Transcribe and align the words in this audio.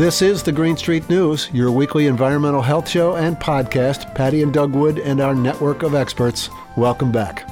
This 0.00 0.22
is 0.22 0.42
the 0.42 0.50
Green 0.50 0.78
Street 0.78 1.10
News, 1.10 1.50
your 1.52 1.70
weekly 1.70 2.06
environmental 2.06 2.62
health 2.62 2.88
show 2.88 3.16
and 3.16 3.36
podcast. 3.36 4.14
Patti 4.14 4.42
and 4.42 4.50
Doug 4.50 4.72
Wood 4.72 4.98
and 4.98 5.20
our 5.20 5.34
network 5.34 5.82
of 5.82 5.94
experts. 5.94 6.48
Welcome 6.74 7.12
back. 7.12 7.46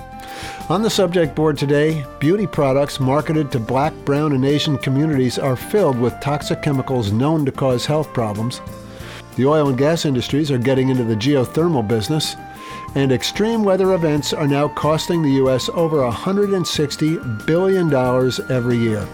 On 0.71 0.81
the 0.81 0.89
subject 0.89 1.35
board 1.35 1.59
today, 1.59 2.07
beauty 2.21 2.47
products 2.47 3.01
marketed 3.01 3.53
to 3.53 3.61
black, 3.61 3.93
brown, 4.07 4.33
and 4.33 4.47
Asian 4.47 4.79
communities 4.79 5.39
are 5.39 5.57
filled 5.57 5.99
with 5.99 6.19
toxic 6.23 6.63
chemicals 6.63 7.13
known 7.13 7.45
to 7.45 7.53
cause 7.53 7.85
health 7.85 8.15
problems. 8.15 8.63
The 9.37 9.45
oil 9.45 9.69
and 9.69 9.77
gas 9.77 10.07
industries 10.07 10.51
are 10.51 10.57
getting 10.57 10.89
into 10.89 11.05
the 11.05 11.17
geothermal 11.17 11.87
business, 11.87 12.35
and 12.95 13.13
extreme 13.13 13.63
weather 13.63 13.93
events 13.93 14.33
are 14.33 14.49
now 14.49 14.69
costing 14.69 15.21
the 15.21 15.33
U.S. 15.33 15.69
over 15.75 15.99
$160 15.99 17.47
billion 17.47 17.93
every 18.51 18.79
year. 18.79 19.07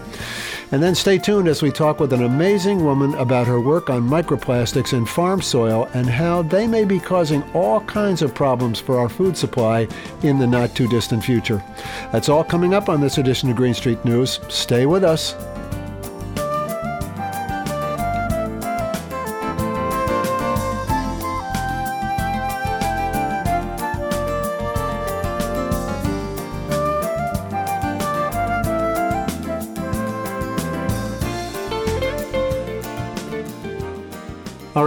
And 0.71 0.81
then 0.81 0.95
stay 0.95 1.17
tuned 1.17 1.47
as 1.47 1.61
we 1.61 1.71
talk 1.71 1.99
with 1.99 2.11
an 2.13 2.23
amazing 2.23 2.83
woman 2.83 3.13
about 3.15 3.47
her 3.47 3.59
work 3.59 3.89
on 3.89 4.09
microplastics 4.09 4.93
in 4.93 5.05
farm 5.05 5.41
soil 5.41 5.89
and 5.93 6.07
how 6.07 6.41
they 6.41 6.67
may 6.67 6.85
be 6.85 6.99
causing 6.99 7.43
all 7.53 7.81
kinds 7.81 8.21
of 8.21 8.33
problems 8.33 8.79
for 8.79 8.99
our 8.99 9.09
food 9.09 9.37
supply 9.37 9.87
in 10.23 10.39
the 10.39 10.47
not 10.47 10.75
too 10.75 10.87
distant 10.87 11.23
future. 11.23 11.63
That's 12.11 12.29
all 12.29 12.43
coming 12.43 12.73
up 12.73 12.89
on 12.89 12.99
this 12.99 13.17
edition 13.17 13.49
of 13.49 13.55
Green 13.55 13.73
Street 13.73 14.03
News. 14.03 14.39
Stay 14.49 14.85
with 14.85 15.03
us. 15.03 15.35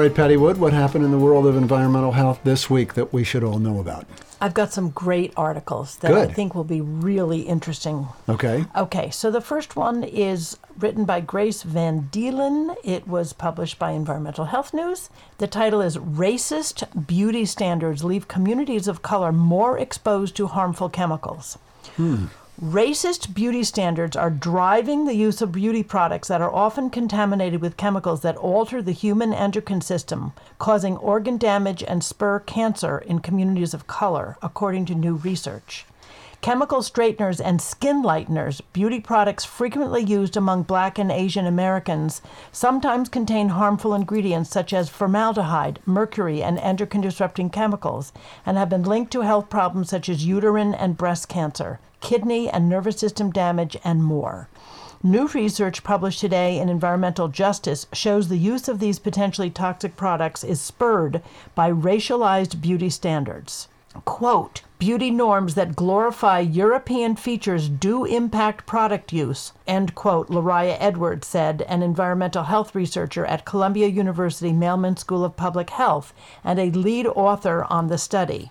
Right, 0.08 0.16
Patti 0.16 0.38
Wood, 0.38 0.56
what 0.56 0.72
happened 0.72 1.04
in 1.04 1.10
the 1.10 1.18
world 1.18 1.44
of 1.44 1.54
environmental 1.54 2.12
health 2.12 2.40
this 2.42 2.70
week 2.70 2.94
that 2.94 3.12
we 3.12 3.24
should 3.24 3.44
all 3.44 3.58
know 3.58 3.78
about? 3.78 4.06
I've 4.40 4.54
got 4.54 4.72
some 4.72 4.88
great 4.88 5.34
articles 5.36 5.96
that 5.96 6.08
Good. 6.08 6.30
I 6.30 6.32
think 6.32 6.54
will 6.54 6.64
be 6.64 6.80
really 6.80 7.42
interesting. 7.42 8.08
Okay. 8.26 8.64
Okay, 8.74 9.10
so 9.10 9.30
the 9.30 9.42
first 9.42 9.76
one 9.76 10.02
is 10.02 10.56
written 10.78 11.04
by 11.04 11.20
Grace 11.20 11.62
Van 11.62 12.08
Deelen. 12.10 12.74
It 12.82 13.06
was 13.06 13.34
published 13.34 13.78
by 13.78 13.90
Environmental 13.90 14.46
Health 14.46 14.72
News. 14.72 15.10
The 15.36 15.46
title 15.46 15.82
is 15.82 15.98
Racist 15.98 17.06
Beauty 17.06 17.44
Standards 17.44 18.02
Leave 18.02 18.28
Communities 18.28 18.88
of 18.88 19.02
Color 19.02 19.32
More 19.32 19.78
Exposed 19.78 20.34
to 20.36 20.46
Harmful 20.46 20.88
Chemicals. 20.88 21.58
Hmm. 21.96 22.28
Racist 22.60 23.34
beauty 23.34 23.62
standards 23.62 24.16
are 24.16 24.30
driving 24.30 25.04
the 25.04 25.14
use 25.14 25.40
of 25.40 25.52
beauty 25.52 25.84
products 25.84 26.26
that 26.26 26.40
are 26.40 26.52
often 26.52 26.90
contaminated 26.90 27.60
with 27.60 27.76
chemicals 27.76 28.22
that 28.22 28.36
alter 28.36 28.82
the 28.82 28.90
human 28.90 29.32
endocrine 29.32 29.80
system, 29.80 30.32
causing 30.58 30.96
organ 30.96 31.36
damage 31.36 31.84
and 31.84 32.02
spur 32.02 32.40
cancer 32.40 32.98
in 32.98 33.20
communities 33.20 33.74
of 33.74 33.86
color, 33.86 34.36
according 34.42 34.86
to 34.86 34.96
new 34.96 35.14
research. 35.14 35.86
Chemical 36.40 36.82
straighteners 36.82 37.40
and 37.40 37.62
skin 37.62 38.02
lighteners, 38.02 38.60
beauty 38.72 38.98
products 38.98 39.44
frequently 39.44 40.02
used 40.02 40.36
among 40.36 40.64
black 40.64 40.98
and 40.98 41.12
Asian 41.12 41.46
Americans, 41.46 42.20
sometimes 42.50 43.08
contain 43.08 43.50
harmful 43.50 43.94
ingredients 43.94 44.50
such 44.50 44.72
as 44.72 44.88
formaldehyde, 44.88 45.78
mercury, 45.86 46.42
and 46.42 46.58
endocrine 46.58 47.02
disrupting 47.02 47.50
chemicals, 47.50 48.12
and 48.44 48.58
have 48.58 48.68
been 48.68 48.82
linked 48.82 49.12
to 49.12 49.20
health 49.20 49.48
problems 49.48 49.88
such 49.88 50.08
as 50.08 50.26
uterine 50.26 50.74
and 50.74 50.96
breast 50.96 51.28
cancer, 51.28 51.78
kidney 52.00 52.48
and 52.48 52.68
nervous 52.68 52.98
system 52.98 53.30
damage, 53.30 53.76
and 53.84 54.02
more. 54.02 54.48
New 55.02 55.28
research 55.28 55.84
published 55.84 56.20
today 56.20 56.58
in 56.58 56.68
Environmental 56.68 57.28
Justice 57.28 57.86
shows 57.92 58.26
the 58.28 58.36
use 58.36 58.66
of 58.68 58.80
these 58.80 58.98
potentially 58.98 59.48
toxic 59.48 59.96
products 59.96 60.42
is 60.42 60.60
spurred 60.60 61.22
by 61.54 61.70
racialized 61.70 62.60
beauty 62.60 62.90
standards. 62.90 63.68
Quote, 64.04 64.62
beauty 64.78 65.10
norms 65.10 65.54
that 65.54 65.74
glorify 65.74 66.40
European 66.40 67.16
features 67.16 67.68
do 67.68 68.04
impact 68.04 68.66
product 68.66 69.12
use, 69.12 69.52
end 69.66 69.94
quote, 69.94 70.28
Lariah 70.28 70.76
Edwards 70.78 71.26
said, 71.26 71.62
an 71.62 71.82
environmental 71.82 72.44
health 72.44 72.74
researcher 72.74 73.24
at 73.24 73.44
Columbia 73.44 73.86
University 73.86 74.52
Mailman 74.52 74.96
School 74.96 75.24
of 75.24 75.36
Public 75.36 75.70
Health 75.70 76.12
and 76.44 76.58
a 76.58 76.70
lead 76.70 77.06
author 77.06 77.64
on 77.70 77.86
the 77.86 77.98
study. 77.98 78.50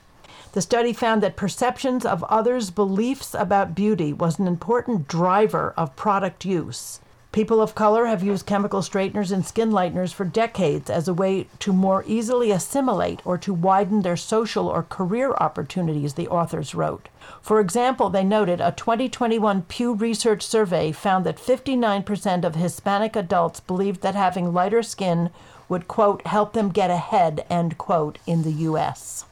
The 0.58 0.62
study 0.64 0.92
found 0.92 1.22
that 1.22 1.36
perceptions 1.36 2.04
of 2.04 2.24
others' 2.24 2.72
beliefs 2.72 3.36
about 3.36 3.76
beauty 3.76 4.12
was 4.12 4.40
an 4.40 4.48
important 4.48 5.08
driver 5.08 5.72
of 5.78 5.96
product 5.96 6.46
use. 6.46 7.00
People 7.32 7.62
of 7.62 7.76
color 7.76 8.08
have 8.08 8.24
used 8.24 8.48
chemical 8.48 8.82
straighteners 8.82 9.32
and 9.32 9.46
skin 9.46 9.70
lighteners 9.70 10.12
for 10.12 10.26
decades 10.26 10.90
as 10.90 11.08
a 11.08 11.14
way 11.14 11.46
to 11.60 11.72
more 11.72 12.04
easily 12.08 12.50
assimilate 12.50 13.22
or 13.24 13.38
to 13.38 13.54
widen 13.54 14.02
their 14.02 14.18
social 14.18 14.68
or 14.68 14.82
career 14.82 15.34
opportunities, 15.34 16.16
the 16.16 16.28
authors 16.28 16.74
wrote. 16.74 17.08
For 17.40 17.60
example, 17.60 18.10
they 18.10 18.24
noted 18.24 18.60
a 18.60 18.72
2021 18.72 19.62
Pew 19.62 19.94
Research 19.94 20.42
survey 20.42 20.92
found 20.92 21.24
that 21.28 21.38
59% 21.38 22.44
of 22.44 22.56
Hispanic 22.56 23.16
adults 23.16 23.60
believed 23.60 24.02
that 24.02 24.16
having 24.16 24.52
lighter 24.56 24.82
skin 24.82 25.30
would, 25.70 25.88
quote, 25.88 26.26
help 26.26 26.54
them 26.54 26.70
get 26.70 26.90
ahead, 26.90 27.46
end 27.48 27.78
quote, 27.78 28.18
in 28.26 28.42
the 28.42 28.54
U.S. 28.54 29.26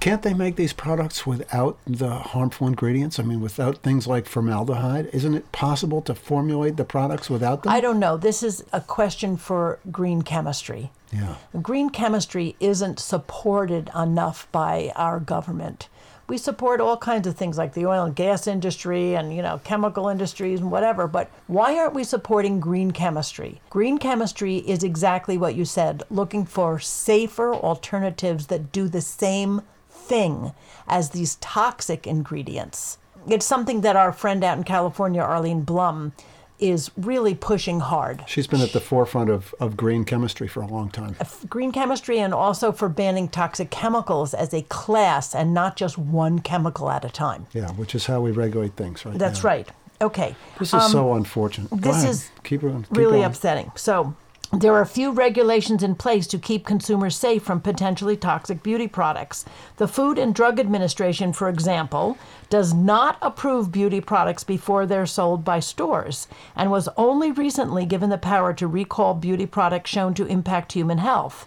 Can't 0.00 0.22
they 0.22 0.32
make 0.34 0.56
these 0.56 0.72
products 0.72 1.26
without 1.26 1.76
the 1.86 2.10
harmful 2.10 2.68
ingredients? 2.68 3.18
I 3.18 3.24
mean, 3.24 3.40
without 3.40 3.78
things 3.78 4.06
like 4.06 4.26
formaldehyde? 4.26 5.10
Isn't 5.12 5.34
it 5.34 5.50
possible 5.50 6.00
to 6.02 6.14
formulate 6.14 6.76
the 6.76 6.84
products 6.84 7.28
without 7.28 7.62
them? 7.64 7.72
I 7.72 7.80
don't 7.80 7.98
know. 7.98 8.16
This 8.16 8.42
is 8.42 8.64
a 8.72 8.80
question 8.80 9.36
for 9.36 9.80
green 9.90 10.22
chemistry. 10.22 10.92
yeah. 11.12 11.34
Green 11.60 11.90
chemistry 11.90 12.54
isn't 12.60 13.00
supported 13.00 13.90
enough 13.96 14.46
by 14.52 14.92
our 14.94 15.18
government. 15.18 15.88
We 16.28 16.36
support 16.36 16.80
all 16.80 16.98
kinds 16.98 17.26
of 17.26 17.36
things 17.36 17.56
like 17.56 17.72
the 17.72 17.86
oil 17.86 18.04
and 18.04 18.14
gas 18.14 18.46
industry 18.46 19.14
and 19.16 19.34
you 19.34 19.40
know 19.40 19.62
chemical 19.64 20.08
industries 20.08 20.60
and 20.60 20.70
whatever, 20.70 21.08
but 21.08 21.30
why 21.46 21.76
aren't 21.78 21.94
we 21.94 22.04
supporting 22.04 22.60
green 22.60 22.90
chemistry? 22.90 23.62
Green 23.70 23.96
chemistry 23.96 24.58
is 24.58 24.82
exactly 24.82 25.38
what 25.38 25.54
you 25.54 25.64
said, 25.64 26.02
looking 26.10 26.44
for 26.44 26.78
safer 26.78 27.54
alternatives 27.54 28.48
that 28.48 28.72
do 28.72 28.88
the 28.88 29.00
same 29.00 29.62
thing 30.08 30.52
as 30.86 31.10
these 31.10 31.36
toxic 31.36 32.06
ingredients. 32.06 32.98
It's 33.28 33.46
something 33.46 33.82
that 33.82 33.96
our 33.96 34.12
friend 34.12 34.42
out 34.42 34.56
in 34.58 34.64
California, 34.64 35.20
Arlene 35.20 35.62
Blum, 35.62 36.12
is 36.58 36.90
really 36.96 37.34
pushing 37.34 37.80
hard. 37.80 38.24
She's 38.26 38.46
been 38.48 38.60
at 38.60 38.72
the 38.72 38.80
forefront 38.80 39.30
of, 39.30 39.54
of 39.60 39.76
green 39.76 40.04
chemistry 40.04 40.48
for 40.48 40.60
a 40.60 40.66
long 40.66 40.90
time. 40.90 41.14
green 41.48 41.70
chemistry 41.70 42.18
and 42.18 42.34
also 42.34 42.72
for 42.72 42.88
banning 42.88 43.28
toxic 43.28 43.70
chemicals 43.70 44.34
as 44.34 44.52
a 44.52 44.62
class 44.62 45.34
and 45.34 45.54
not 45.54 45.76
just 45.76 45.96
one 45.98 46.40
chemical 46.40 46.90
at 46.90 47.04
a 47.04 47.10
time. 47.10 47.46
Yeah, 47.52 47.70
which 47.72 47.94
is 47.94 48.06
how 48.06 48.20
we 48.20 48.32
regulate 48.32 48.74
things, 48.74 49.04
right? 49.04 49.16
That's 49.16 49.44
now. 49.44 49.48
right. 49.50 49.68
Okay. 50.00 50.34
This 50.58 50.74
is 50.74 50.90
so 50.90 51.12
um, 51.12 51.18
unfortunate. 51.18 51.70
Go 51.70 51.76
this 51.76 51.96
ahead. 51.96 52.10
is 52.10 52.30
keep, 52.44 52.64
on- 52.64 52.84
keep 52.84 52.96
really 52.96 53.22
upsetting. 53.22 53.70
So, 53.76 54.14
there 54.52 54.74
are 54.74 54.86
few 54.86 55.12
regulations 55.12 55.82
in 55.82 55.94
place 55.94 56.26
to 56.28 56.38
keep 56.38 56.64
consumers 56.64 57.14
safe 57.14 57.42
from 57.42 57.60
potentially 57.60 58.16
toxic 58.16 58.62
beauty 58.62 58.88
products. 58.88 59.44
The 59.76 59.86
Food 59.86 60.18
and 60.18 60.34
Drug 60.34 60.58
Administration, 60.58 61.34
for 61.34 61.50
example, 61.50 62.16
does 62.48 62.72
not 62.72 63.18
approve 63.20 63.70
beauty 63.70 64.00
products 64.00 64.44
before 64.44 64.86
they're 64.86 65.04
sold 65.04 65.44
by 65.44 65.60
stores 65.60 66.28
and 66.56 66.70
was 66.70 66.88
only 66.96 67.30
recently 67.30 67.84
given 67.84 68.08
the 68.08 68.16
power 68.16 68.54
to 68.54 68.66
recall 68.66 69.12
beauty 69.12 69.44
products 69.44 69.90
shown 69.90 70.14
to 70.14 70.24
impact 70.24 70.72
human 70.72 70.96
health. 70.96 71.46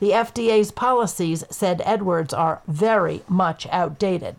The 0.00 0.10
FDA's 0.10 0.70
policies, 0.70 1.44
said 1.48 1.80
Edwards, 1.86 2.34
are 2.34 2.60
very 2.68 3.22
much 3.26 3.66
outdated. 3.70 4.36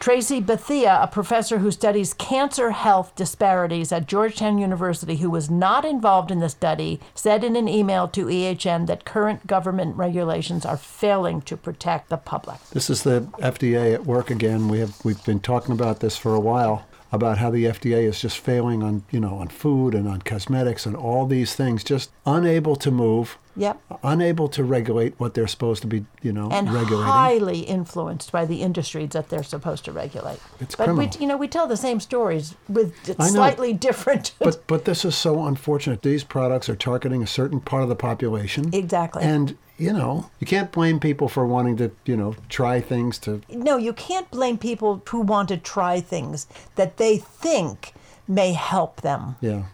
Tracy 0.00 0.40
Bethea, 0.40 0.98
a 1.00 1.06
professor 1.06 1.58
who 1.58 1.70
studies 1.70 2.14
cancer 2.14 2.70
health 2.70 3.14
disparities 3.16 3.92
at 3.92 4.06
Georgetown 4.06 4.58
University, 4.58 5.16
who 5.16 5.30
was 5.30 5.50
not 5.50 5.84
involved 5.84 6.30
in 6.30 6.40
the 6.40 6.48
study, 6.48 7.00
said 7.14 7.44
in 7.44 7.56
an 7.56 7.68
email 7.68 8.08
to 8.08 8.26
EHN 8.26 8.86
that 8.86 9.04
current 9.04 9.46
government 9.46 9.96
regulations 9.96 10.66
are 10.66 10.76
failing 10.76 11.40
to 11.42 11.56
protect 11.56 12.08
the 12.08 12.16
public. 12.16 12.58
This 12.70 12.90
is 12.90 13.02
the 13.02 13.22
FDA 13.38 13.94
at 13.94 14.06
work 14.06 14.30
again. 14.30 14.68
We 14.68 14.78
have 14.80 14.96
we've 15.04 15.24
been 15.24 15.40
talking 15.40 15.72
about 15.72 16.00
this 16.00 16.16
for 16.16 16.34
a 16.34 16.40
while 16.40 16.84
about 17.14 17.38
how 17.38 17.50
the 17.50 17.64
FDA 17.64 18.04
is 18.04 18.20
just 18.20 18.38
failing 18.38 18.82
on 18.82 19.04
you 19.10 19.20
know 19.20 19.36
on 19.36 19.48
food 19.48 19.94
and 19.94 20.08
on 20.08 20.22
cosmetics 20.22 20.86
and 20.86 20.96
all 20.96 21.26
these 21.26 21.54
things, 21.54 21.82
just 21.84 22.10
unable 22.26 22.76
to 22.76 22.90
move, 22.90 23.38
Yep. 23.56 23.80
unable 24.02 24.48
to 24.48 24.64
regulate 24.64 25.14
what 25.18 25.34
they're 25.34 25.46
supposed 25.46 25.80
to 25.82 25.86
be 25.88 26.04
you 26.22 26.32
know 26.32 26.48
And 26.50 26.72
regulating. 26.72 27.06
highly 27.12 27.60
influenced 27.60 28.32
by 28.32 28.44
the 28.46 28.62
industries 28.62 29.10
that 29.10 29.28
they're 29.28 29.44
supposed 29.44 29.84
to 29.84 29.92
regulate. 29.92 30.40
It's 30.60 30.74
but 30.74 30.94
we, 30.96 31.08
you 31.20 31.26
know, 31.26 31.36
we 31.36 31.46
tell 31.48 31.66
the 31.68 31.76
same 31.76 32.00
stories 32.00 32.54
with 32.68 32.94
slightly 33.30 33.72
different. 33.72 34.32
But 34.40 34.66
but 34.66 34.84
this 34.84 35.04
is 35.04 35.14
so 35.14 35.44
unfortunate. 35.46 36.02
These 36.02 36.24
products 36.24 36.68
are 36.68 36.76
targeting 36.76 37.22
a 37.22 37.26
certain 37.26 37.60
part 37.60 37.82
of 37.84 37.88
the 37.88 37.96
population. 37.96 38.70
exactly. 38.74 39.22
And 39.22 39.56
you 39.78 39.92
know, 39.92 40.30
you 40.40 40.46
can't 40.46 40.70
blame 40.70 41.00
people 41.00 41.28
for 41.28 41.46
wanting 41.46 41.76
to, 41.78 41.90
you 42.04 42.16
know, 42.16 42.36
try 42.48 42.80
things 42.80 43.18
to 43.20 43.40
no, 43.48 43.76
you 43.76 43.92
can't 43.92 44.30
blame 44.30 44.56
people 44.58 45.02
who 45.08 45.20
want 45.20 45.48
to 45.48 45.56
try 45.56 46.00
things 46.00 46.46
that 46.76 46.96
they 46.96 47.18
think 47.18 47.92
may 48.28 48.52
help 48.52 49.00
them. 49.02 49.36
yeah. 49.40 49.64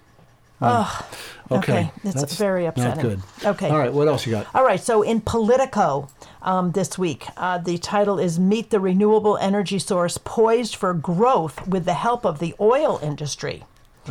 Ugh. 0.63 1.05
Okay, 1.51 1.91
it's 2.05 2.21
that's 2.21 2.37
very 2.37 2.67
upsetting. 2.67 2.97
Not 2.97 3.03
good. 3.03 3.47
Okay. 3.47 3.71
All 3.71 3.79
right, 3.79 3.93
what 3.93 4.09
else 4.09 4.27
you 4.27 4.33
got? 4.33 4.47
All 4.55 4.63
right, 4.63 4.79
so 4.79 5.01
in 5.03 5.23
Politico 5.23 6.09
um, 6.43 6.73
this 6.73 6.99
week, 6.99 7.27
uh, 7.39 7.57
the 7.57 7.79
title 7.79 8.19
is 8.19 8.39
Meet 8.39 8.69
the 8.69 8.79
Renewable 8.79 9.39
Energy 9.39 9.79
Source 9.79 10.19
Poised 10.23 10.77
for 10.77 10.93
Growth 10.93 11.67
with 11.67 11.87
the 11.87 11.95
Help 11.95 12.27
of 12.27 12.41
the 12.41 12.55
Oil 12.61 13.01
Industry. 13.03 13.65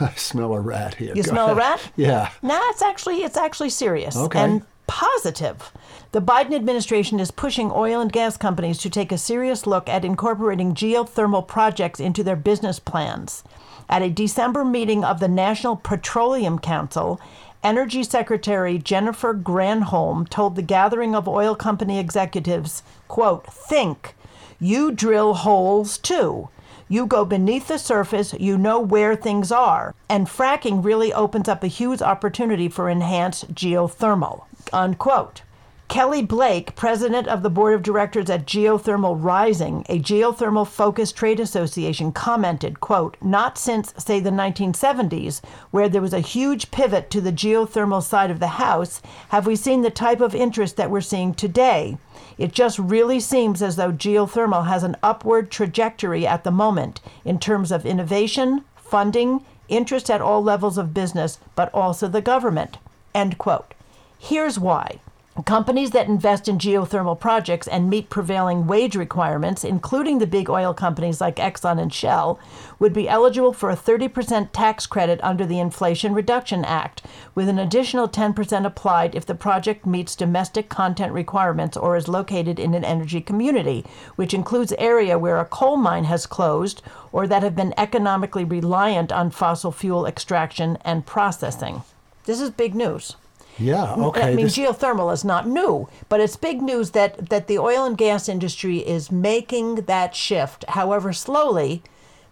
I 0.00 0.12
smell 0.16 0.52
a 0.52 0.60
rat 0.60 0.94
here. 0.96 1.14
You 1.14 1.22
Go 1.22 1.30
smell 1.30 1.50
a 1.50 1.54
rat? 1.54 1.80
Yeah. 1.96 2.30
Nah, 2.42 2.60
it's 2.70 2.82
actually 2.82 3.22
it's 3.22 3.36
actually 3.38 3.70
serious 3.70 4.16
Okay. 4.16 4.38
and 4.38 4.62
positive. 4.90 5.70
The 6.10 6.20
Biden 6.20 6.52
administration 6.52 7.20
is 7.20 7.30
pushing 7.30 7.70
oil 7.70 8.00
and 8.00 8.12
gas 8.12 8.36
companies 8.36 8.78
to 8.78 8.90
take 8.90 9.12
a 9.12 9.18
serious 9.18 9.64
look 9.64 9.88
at 9.88 10.04
incorporating 10.04 10.74
geothermal 10.74 11.46
projects 11.46 12.00
into 12.00 12.24
their 12.24 12.34
business 12.34 12.80
plans. 12.80 13.44
At 13.88 14.02
a 14.02 14.10
December 14.10 14.64
meeting 14.64 15.04
of 15.04 15.20
the 15.20 15.28
National 15.28 15.76
Petroleum 15.76 16.58
Council, 16.58 17.20
Energy 17.62 18.02
Secretary 18.02 18.78
Jennifer 18.78 19.32
Granholm 19.32 20.28
told 20.28 20.56
the 20.56 20.62
gathering 20.62 21.14
of 21.14 21.28
oil 21.28 21.54
company 21.54 22.00
executives, 22.00 22.82
quote, 23.06 23.46
"Think. 23.46 24.16
You 24.58 24.90
drill 24.90 25.34
holes 25.34 25.98
too. 25.98 26.48
You 26.88 27.06
go 27.06 27.24
beneath 27.24 27.68
the 27.68 27.78
surface, 27.78 28.34
you 28.40 28.58
know 28.58 28.80
where 28.80 29.14
things 29.14 29.52
are. 29.52 29.94
And 30.08 30.26
fracking 30.26 30.84
really 30.84 31.12
opens 31.12 31.48
up 31.48 31.62
a 31.62 31.68
huge 31.68 32.02
opportunity 32.02 32.68
for 32.68 32.88
enhanced 32.88 33.54
geothermal. 33.54 34.42
Unquote. 34.72 35.42
Kelly 35.90 36.22
Blake, 36.22 36.76
president 36.76 37.26
of 37.26 37.42
the 37.42 37.50
board 37.50 37.74
of 37.74 37.82
directors 37.82 38.30
at 38.30 38.46
Geothermal 38.46 39.16
Rising, 39.20 39.84
a 39.88 39.98
geothermal 39.98 40.64
focused 40.64 41.16
trade 41.16 41.40
association, 41.40 42.12
commented, 42.12 42.78
quote, 42.78 43.16
not 43.20 43.58
since, 43.58 43.92
say, 43.98 44.20
the 44.20 44.30
1970s, 44.30 45.44
where 45.72 45.88
there 45.88 46.00
was 46.00 46.12
a 46.12 46.20
huge 46.20 46.70
pivot 46.70 47.10
to 47.10 47.20
the 47.20 47.32
geothermal 47.32 48.04
side 48.04 48.30
of 48.30 48.38
the 48.38 48.46
house, 48.46 49.02
have 49.30 49.48
we 49.48 49.56
seen 49.56 49.82
the 49.82 49.90
type 49.90 50.20
of 50.20 50.32
interest 50.32 50.76
that 50.76 50.92
we're 50.92 51.00
seeing 51.00 51.34
today. 51.34 51.98
It 52.38 52.52
just 52.52 52.78
really 52.78 53.18
seems 53.18 53.60
as 53.60 53.74
though 53.74 53.90
geothermal 53.90 54.68
has 54.68 54.84
an 54.84 54.94
upward 55.02 55.50
trajectory 55.50 56.24
at 56.24 56.44
the 56.44 56.52
moment 56.52 57.00
in 57.24 57.40
terms 57.40 57.72
of 57.72 57.84
innovation, 57.84 58.62
funding, 58.76 59.44
interest 59.68 60.08
at 60.08 60.20
all 60.20 60.40
levels 60.40 60.78
of 60.78 60.94
business, 60.94 61.40
but 61.56 61.74
also 61.74 62.06
the 62.06 62.22
government. 62.22 62.78
End 63.12 63.38
quote. 63.38 63.74
Here's 64.22 64.58
why. 64.58 65.00
Companies 65.46 65.92
that 65.92 66.06
invest 66.06 66.46
in 66.46 66.58
geothermal 66.58 67.18
projects 67.18 67.66
and 67.66 67.88
meet 67.88 68.10
prevailing 68.10 68.66
wage 68.66 68.94
requirements, 68.94 69.64
including 69.64 70.18
the 70.18 70.26
big 70.26 70.50
oil 70.50 70.74
companies 70.74 71.22
like 71.22 71.36
Exxon 71.36 71.80
and 71.80 71.92
Shell, 71.92 72.38
would 72.78 72.92
be 72.92 73.08
eligible 73.08 73.54
for 73.54 73.70
a 73.70 73.76
30% 73.76 74.50
tax 74.52 74.86
credit 74.86 75.18
under 75.22 75.46
the 75.46 75.58
Inflation 75.58 76.12
Reduction 76.12 76.66
Act, 76.66 77.02
with 77.34 77.48
an 77.48 77.58
additional 77.58 78.08
10% 78.08 78.66
applied 78.66 79.14
if 79.14 79.24
the 79.24 79.34
project 79.34 79.86
meets 79.86 80.14
domestic 80.14 80.68
content 80.68 81.14
requirements 81.14 81.76
or 81.76 81.96
is 81.96 82.06
located 82.06 82.60
in 82.60 82.74
an 82.74 82.84
energy 82.84 83.22
community, 83.22 83.86
which 84.16 84.34
includes 84.34 84.74
area 84.76 85.18
where 85.18 85.40
a 85.40 85.46
coal 85.46 85.78
mine 85.78 86.04
has 86.04 86.26
closed 86.26 86.82
or 87.10 87.26
that 87.26 87.42
have 87.42 87.56
been 87.56 87.72
economically 87.78 88.44
reliant 88.44 89.10
on 89.10 89.30
fossil 89.30 89.72
fuel 89.72 90.04
extraction 90.04 90.76
and 90.84 91.06
processing. 91.06 91.82
This 92.26 92.40
is 92.40 92.50
big 92.50 92.74
news. 92.74 93.16
Yeah, 93.58 93.94
okay. 93.94 94.32
I 94.32 94.34
mean, 94.34 94.46
this- 94.46 94.56
geothermal 94.56 95.12
is 95.12 95.24
not 95.24 95.46
new, 95.46 95.88
but 96.08 96.20
it's 96.20 96.36
big 96.36 96.62
news 96.62 96.90
that, 96.90 97.28
that 97.30 97.46
the 97.46 97.58
oil 97.58 97.84
and 97.84 97.96
gas 97.98 98.28
industry 98.28 98.78
is 98.78 99.10
making 99.10 99.74
that 99.86 100.14
shift. 100.14 100.64
However, 100.68 101.12
slowly, 101.12 101.82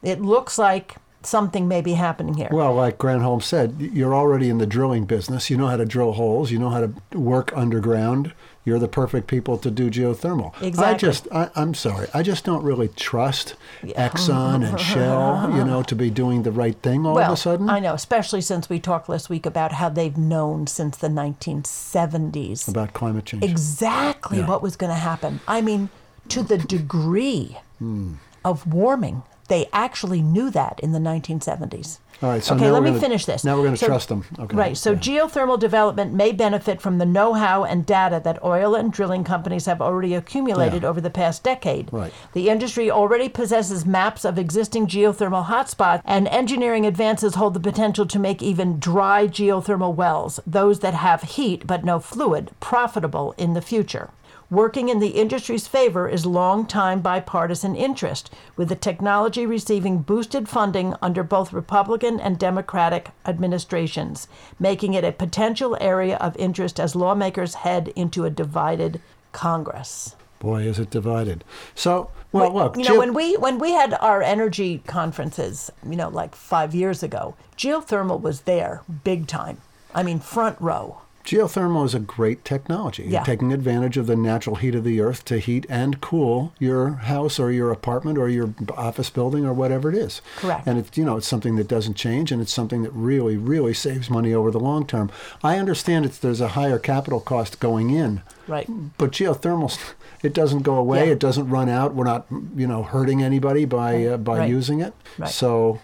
it 0.02 0.22
looks 0.22 0.58
like 0.58 0.96
something 1.22 1.66
may 1.68 1.80
be 1.80 1.94
happening 1.94 2.34
here. 2.34 2.48
Well, 2.50 2.74
like 2.74 2.98
Granholm 2.98 3.42
said, 3.42 3.76
you're 3.78 4.14
already 4.14 4.48
in 4.48 4.58
the 4.58 4.66
drilling 4.66 5.04
business. 5.04 5.50
You 5.50 5.56
know 5.56 5.66
how 5.66 5.76
to 5.76 5.84
drill 5.84 6.12
holes. 6.12 6.50
You 6.50 6.58
know 6.58 6.70
how 6.70 6.80
to 6.80 7.18
work 7.18 7.52
underground. 7.56 8.32
You're 8.64 8.78
the 8.78 8.88
perfect 8.88 9.28
people 9.28 9.56
to 9.58 9.70
do 9.70 9.90
geothermal. 9.90 10.52
Exactly. 10.60 10.84
I 10.84 10.94
just, 10.98 11.28
I, 11.32 11.50
I'm 11.56 11.72
sorry, 11.72 12.06
I 12.12 12.22
just 12.22 12.44
don't 12.44 12.62
really 12.62 12.88
trust 12.88 13.54
Exxon 13.82 14.68
and 14.68 14.78
Shell, 14.78 15.52
you 15.56 15.64
know, 15.64 15.82
to 15.84 15.94
be 15.96 16.10
doing 16.10 16.42
the 16.42 16.52
right 16.52 16.76
thing 16.82 17.06
all 17.06 17.14
well, 17.14 17.32
of 17.32 17.38
a 17.38 17.40
sudden 17.40 17.70
I 17.70 17.78
know, 17.80 17.94
especially 17.94 18.42
since 18.42 18.68
we 18.68 18.78
talked 18.78 19.08
last 19.08 19.30
week 19.30 19.46
about 19.46 19.72
how 19.72 19.88
they've 19.88 20.18
known 20.18 20.66
since 20.66 20.98
the 20.98 21.08
1970s 21.08 22.68
about 22.68 22.92
climate 22.92 23.24
change. 23.26 23.42
exactly 23.44 24.38
Yeah. 24.38 24.46
what 24.46 24.62
was 24.62 24.76
going 24.76 24.90
to 24.92 24.98
happen. 24.98 25.40
I 25.48 25.60
mean, 25.60 25.88
to 26.28 26.42
the 26.42 26.58
degree 26.58 27.56
Hmm. 27.78 28.14
of 28.44 28.66
warming, 28.66 29.22
they 29.48 29.68
actually 29.72 30.22
knew 30.22 30.50
that 30.50 30.78
in 30.82 30.92
the 30.92 30.98
1970s. 30.98 31.98
All 32.20 32.28
right, 32.30 32.42
so 32.42 32.56
okay, 32.56 32.68
let 32.68 32.82
me 32.82 32.88
gonna- 32.90 33.00
finish 33.00 33.26
this. 33.26 33.44
now 33.44 33.56
we're 33.56 33.62
gonna 33.62 33.76
So- 33.76 33.86
trust 33.86 34.08
them. 34.08 34.24
Okay, 34.40 34.56
Right. 34.56 34.76
So 34.76 34.90
yeah. 34.90 34.98
geothermal 34.98 35.56
development 35.56 36.12
may 36.12 36.32
benefit 36.32 36.80
from 36.80 36.98
the 36.98 37.06
know-how 37.06 37.62
and 37.62 37.86
data 37.86 38.20
that 38.24 38.42
oil 38.44 38.74
and 38.74 38.90
drilling 38.92 39.22
companies 39.22 39.66
have 39.66 39.80
already 39.80 40.14
accumulated 40.14 40.82
Yeah. 40.82 40.88
over 40.88 41.00
the 41.00 41.10
past 41.10 41.44
decade. 41.44 41.88
Right. 41.92 42.12
The 42.32 42.48
industry 42.48 42.90
already 42.90 43.28
possesses 43.28 43.86
maps 43.86 44.24
of 44.24 44.36
existing 44.36 44.88
geothermal 44.88 45.46
hotspots, 45.46 46.02
and 46.04 46.26
engineering 46.26 46.84
advances 46.84 47.36
hold 47.36 47.54
the 47.54 47.60
potential 47.60 48.04
to 48.06 48.18
make 48.18 48.42
even 48.42 48.80
dry 48.80 49.28
geothermal 49.28 49.94
wells, 49.94 50.40
those 50.44 50.80
that 50.80 50.94
have 50.94 51.22
heat 51.22 51.68
but 51.68 51.84
no 51.84 52.00
fluid, 52.00 52.50
profitable 52.58 53.32
in 53.38 53.54
the 53.54 53.62
future. 53.62 54.10
Working 54.50 54.88
in 54.88 54.98
the 54.98 55.08
industry's 55.08 55.68
favor 55.68 56.08
is 56.08 56.24
long-time 56.24 57.02
bipartisan 57.02 57.76
interest, 57.76 58.30
with 58.56 58.70
the 58.70 58.76
technology 58.76 59.44
receiving 59.44 59.98
boosted 59.98 60.48
funding 60.48 60.94
under 61.02 61.22
both 61.22 61.52
Republican 61.52 62.18
and 62.18 62.38
Democratic 62.38 63.10
administrations, 63.26 64.26
making 64.58 64.94
it 64.94 65.04
a 65.04 65.12
potential 65.12 65.76
area 65.82 66.16
of 66.16 66.34
interest 66.38 66.80
as 66.80 66.96
lawmakers 66.96 67.56
head 67.56 67.88
into 67.94 68.24
a 68.24 68.30
divided 68.30 69.02
Congress. 69.32 70.16
Boy, 70.38 70.62
is 70.62 70.78
it 70.78 70.88
divided. 70.88 71.44
So, 71.74 72.10
well, 72.32 72.54
look, 72.54 72.76
you 72.78 72.84
know, 72.84 72.90
geo- 72.90 72.98
when 73.00 73.12
we 73.12 73.36
when 73.36 73.58
we 73.58 73.72
had 73.72 73.92
our 73.94 74.22
energy 74.22 74.82
conferences, 74.86 75.70
you 75.86 75.96
know, 75.96 76.08
like 76.08 76.34
five 76.34 76.74
years 76.74 77.02
ago, 77.02 77.34
geothermal 77.56 78.20
was 78.20 78.42
there 78.42 78.82
big 79.04 79.26
time. 79.26 79.60
I 79.94 80.02
mean, 80.02 80.20
front 80.20 80.58
row. 80.60 81.02
Geothermal 81.28 81.84
is 81.84 81.94
a 81.94 81.98
great 82.00 82.42
technology. 82.42 83.02
You're 83.02 83.12
Yeah. 83.12 83.22
taking 83.22 83.52
advantage 83.52 83.98
of 83.98 84.06
the 84.06 84.16
natural 84.16 84.56
heat 84.56 84.74
of 84.74 84.82
the 84.82 84.98
earth 85.02 85.26
to 85.26 85.38
heat 85.38 85.66
and 85.68 86.00
cool 86.00 86.54
your 86.58 86.92
house 86.92 87.38
or 87.38 87.50
your 87.52 87.70
apartment 87.70 88.16
or 88.16 88.30
your 88.30 88.54
office 88.78 89.10
building 89.10 89.44
or 89.44 89.52
whatever 89.52 89.90
it 89.90 89.94
is. 89.94 90.22
Correct. 90.38 90.66
And 90.66 90.78
it's 90.78 90.96
you 90.96 91.04
know 91.04 91.18
it's 91.18 91.28
something 91.28 91.56
that 91.56 91.68
doesn't 91.68 91.96
change 91.98 92.32
and 92.32 92.40
it's 92.40 92.52
something 92.54 92.82
that 92.82 92.92
really 92.94 93.36
really 93.36 93.74
saves 93.74 94.08
money 94.08 94.32
over 94.32 94.50
the 94.50 94.58
long 94.58 94.86
term. 94.86 95.10
I 95.44 95.58
understand 95.58 96.06
it's 96.06 96.16
there's 96.16 96.40
a 96.40 96.48
higher 96.48 96.78
capital 96.78 97.20
cost 97.20 97.60
going 97.60 97.90
in. 97.90 98.22
Right. 98.46 98.66
But 98.96 99.10
geothermal 99.12 99.78
it 100.22 100.32
doesn't 100.32 100.62
go 100.62 100.76
away, 100.76 101.08
Yeah. 101.08 101.12
it 101.12 101.18
doesn't 101.20 101.50
run 101.50 101.68
out. 101.68 101.94
We're 101.94 102.04
not 102.04 102.24
you 102.56 102.66
know 102.66 102.84
hurting 102.84 103.22
anybody 103.22 103.66
by 103.66 104.02
uh, 104.06 104.16
by 104.16 104.38
Right. 104.38 104.48
using 104.50 104.80
it. 104.80 104.94
Right. 105.18 105.28
So 105.28 105.80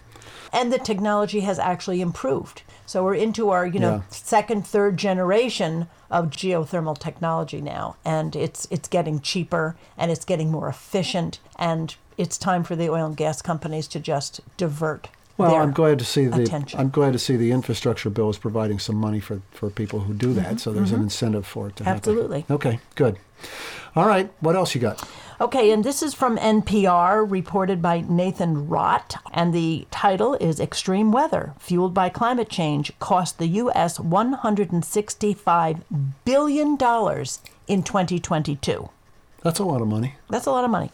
and 0.51 0.73
the 0.73 0.79
technology 0.79 1.41
has 1.41 1.59
actually 1.59 2.01
improved. 2.01 2.63
So 2.85 3.03
we're 3.03 3.15
into 3.15 3.49
our, 3.49 3.65
you 3.65 3.79
know, 3.79 3.95
Yeah. 3.95 4.01
second, 4.09 4.65
third 4.67 4.97
generation 4.97 5.87
of 6.11 6.29
geothermal 6.29 6.97
technology 6.97 7.61
now, 7.61 7.95
and 8.05 8.35
it's 8.35 8.67
it's 8.69 8.87
getting 8.87 9.19
cheaper 9.19 9.75
and 9.97 10.11
it's 10.11 10.25
getting 10.25 10.51
more 10.51 10.67
efficient, 10.69 11.39
and 11.57 11.95
it's 12.17 12.37
time 12.37 12.63
for 12.63 12.75
the 12.75 12.89
oil 12.89 13.05
and 13.07 13.17
gas 13.17 13.41
companies 13.41 13.87
to 13.89 13.99
just 13.99 14.39
divert. 14.57 15.09
Well, 15.37 15.55
I'm 15.55 15.73
glad 15.73 15.99
to 15.99 16.05
see 16.05 16.25
the 16.25 16.43
attention. 16.43 16.79
I'm 16.79 16.89
glad 16.89 17.13
to 17.13 17.19
see 17.19 17.35
the 17.35 17.51
infrastructure 17.51 18.09
bill 18.09 18.29
is 18.29 18.37
providing 18.37 18.79
some 18.79 18.95
money 18.95 19.19
for, 19.19 19.41
for 19.51 19.69
people 19.69 19.99
who 20.01 20.13
do 20.13 20.33
that. 20.33 20.59
So 20.61 20.71
there's 20.71 20.91
an 20.91 21.01
incentive 21.01 21.45
for 21.45 21.67
it 21.67 21.75
to 21.77 21.83
happen. 21.83 22.01
Mm-hmm. 22.01 22.09
Absolutely. 22.09 22.45
Okay, 22.49 22.79
good. 22.95 23.17
All 23.95 24.07
right, 24.07 24.31
what 24.39 24.55
else 24.55 24.75
you 24.75 24.81
got? 24.81 25.07
Okay, 25.41 25.71
and 25.71 25.83
this 25.83 26.01
is 26.01 26.13
from 26.13 26.37
NPR, 26.37 27.29
reported 27.29 27.81
by 27.81 27.99
Nathan 28.07 28.67
Rott, 28.67 29.17
and 29.33 29.53
the 29.53 29.85
title 29.91 30.35
is 30.35 30.61
Extreme 30.61 31.11
Weather 31.11 31.53
Fueled 31.59 31.93
by 31.93 32.07
Climate 32.07 32.49
Change 32.49 32.97
Cost 32.99 33.37
the 33.37 33.47
U.S. 33.47 33.97
$165 33.97 35.81
billion 36.23 36.71
in 37.67 37.83
2022. 37.83 38.89
That's 39.45 39.59
a 39.59 39.63
lot 39.63 39.83
of 39.83 39.87
money. 39.87 40.15
That's 40.27 40.47
a 40.47 40.51
lot 40.51 40.63
of 40.63 40.71
money. 40.71 40.89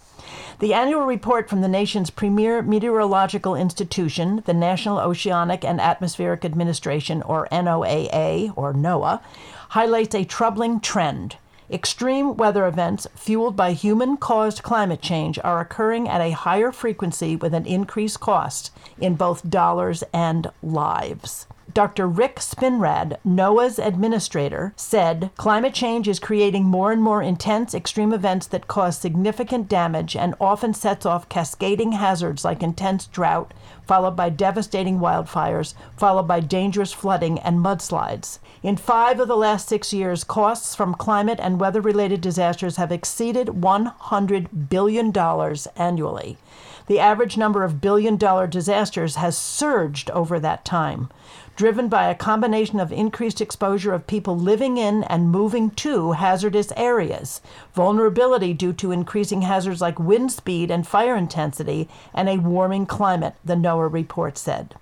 The 0.60 0.74
annual 0.74 1.06
report 1.06 1.50
from 1.50 1.62
the 1.62 1.70
nation's 1.70 2.10
premier 2.10 2.62
meteorological 2.62 3.56
institution, 3.56 4.44
the 4.46 4.54
National 4.54 5.00
Oceanic 5.00 5.64
and 5.64 5.80
Atmospheric 5.80 6.44
Administration, 6.44 7.22
or 7.22 7.48
NOAA, 7.50 8.52
or 8.58 8.74
NOAA, 8.74 9.22
highlights 9.70 10.14
a 10.16 10.26
troubling 10.26 10.82
trend. 10.82 11.38
Extreme 11.72 12.36
weather 12.36 12.68
events 12.68 13.08
fueled 13.16 13.56
by 13.56 13.72
human 13.72 14.18
caused 14.18 14.64
climate 14.64 15.02
change 15.02 15.40
are 15.46 15.62
occurring 15.62 16.10
at 16.10 16.20
a 16.20 16.32
higher 16.32 16.74
frequency 16.74 17.38
with 17.38 17.54
an 17.54 17.66
increased 17.66 18.20
cost 18.20 18.70
in 19.00 19.16
both 19.16 19.50
dollars 19.50 20.04
and 20.14 20.52
lives. 20.62 21.48
Dr. 21.74 22.08
Rick 22.08 22.38
Spinrad, 22.38 23.18
NOAA's 23.26 23.78
administrator, 23.78 24.74
said 24.76 25.30
climate 25.38 25.74
change 25.74 26.08
is 26.08 26.20
creating 26.20 26.66
more 26.66 26.92
and 26.92 27.02
more 27.02 27.22
intense 27.22 27.74
extreme 27.74 28.12
events 28.12 28.48
that 28.48 28.68
cause 28.68 28.98
significant 28.98 29.70
damage 29.70 30.16
and 30.16 30.34
often 30.42 30.74
sets 30.74 31.06
off 31.06 31.30
cascading 31.30 31.94
hazards 31.94 32.44
like 32.44 32.64
intense 32.64 33.06
drought, 33.06 33.54
followed 33.86 34.16
by 34.16 34.30
devastating 34.30 35.00
wildfires, 35.00 35.74
followed 35.96 36.28
by 36.28 36.40
dangerous 36.40 36.94
flooding 36.94 37.40
and 37.40 37.60
mudslides. 37.60 38.40
In 38.64 38.76
five 38.76 39.20
of 39.20 39.28
the 39.28 39.38
last 39.38 39.70
six 39.70 39.94
years, 39.94 40.24
costs 40.24 40.76
from 40.76 40.96
climate 40.96 41.40
and 41.42 41.60
weather 41.60 41.82
related 41.82 42.22
disasters 42.22 42.78
have 42.78 42.92
exceeded 42.92 43.48
$100 43.48 44.70
billion 44.70 45.16
annually. 45.76 46.38
The 46.88 47.00
average 47.00 47.38
number 47.38 47.64
of 47.64 47.80
billion 47.80 48.18
dollar 48.18 48.48
disasters 48.48 49.16
has 49.16 49.38
surged 49.38 50.10
over 50.12 50.40
that 50.40 50.66
time, 50.66 51.10
driven 51.62 51.88
by 51.88 52.08
a 52.10 52.16
combination 52.16 52.80
of 52.80 52.92
increased 52.92 53.40
exposure 53.40 53.94
of 53.94 54.08
people 54.08 54.36
living 54.36 54.78
in 54.78 55.04
and 55.04 55.30
moving 55.30 55.70
to 55.70 56.14
hazardous 56.14 56.74
areas, 56.76 57.40
vulnerability 57.76 58.52
due 58.52 58.74
to 58.74 58.92
increasing 58.92 59.44
hazards 59.44 59.80
like 59.80 60.00
wind 60.00 60.32
speed 60.32 60.72
and 60.72 60.88
fire 60.88 61.16
intensity, 61.16 61.88
and 62.16 62.28
a 62.28 62.38
warming 62.38 62.88
climate, 62.88 63.36
the 63.46 63.54
NOAA 63.54 63.94
report 63.94 64.40
said. 64.40 64.74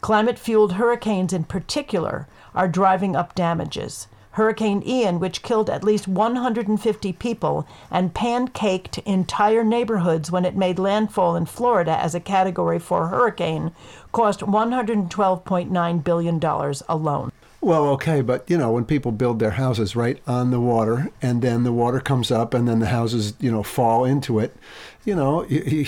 Climate 0.00 0.38
fueled 0.38 0.72
hurricanes, 0.72 1.34
in 1.34 1.44
particular, 1.44 2.26
are 2.54 2.68
driving 2.68 3.14
up 3.14 3.34
damages. 3.34 4.08
Hurricane 4.38 4.84
Ian, 4.86 5.18
which 5.18 5.42
killed 5.42 5.68
at 5.68 5.82
least 5.82 6.06
150 6.06 7.12
people 7.14 7.66
and 7.90 8.14
pancaked 8.14 8.98
entire 9.04 9.64
neighborhoods 9.64 10.30
when 10.30 10.44
it 10.44 10.54
made 10.54 10.78
landfall 10.78 11.34
in 11.34 11.44
Florida 11.44 11.90
as 11.90 12.14
a 12.14 12.20
Category 12.20 12.78
4 12.78 13.08
hurricane, 13.08 13.72
cost 14.18 14.40
$112.9 14.40 16.02
billion 16.04 16.40
alone. 16.88 17.30
Well, 17.60 17.84
okay, 17.90 18.20
but 18.20 18.50
you 18.50 18.58
know, 18.58 18.72
when 18.72 18.84
people 18.84 19.12
build 19.12 19.38
their 19.38 19.52
houses 19.52 19.94
right 19.94 20.20
on 20.26 20.50
the 20.50 20.58
water 20.58 21.12
and 21.22 21.40
then 21.40 21.62
the 21.62 21.72
water 21.72 22.00
comes 22.00 22.32
up 22.32 22.52
and 22.52 22.66
then 22.66 22.80
the 22.80 22.86
houses, 22.86 23.34
you 23.38 23.52
know, 23.52 23.62
fall 23.62 24.04
into 24.04 24.40
it, 24.40 24.56
you 25.04 25.14
know, 25.14 25.44
you, 25.48 25.62
you, 25.62 25.86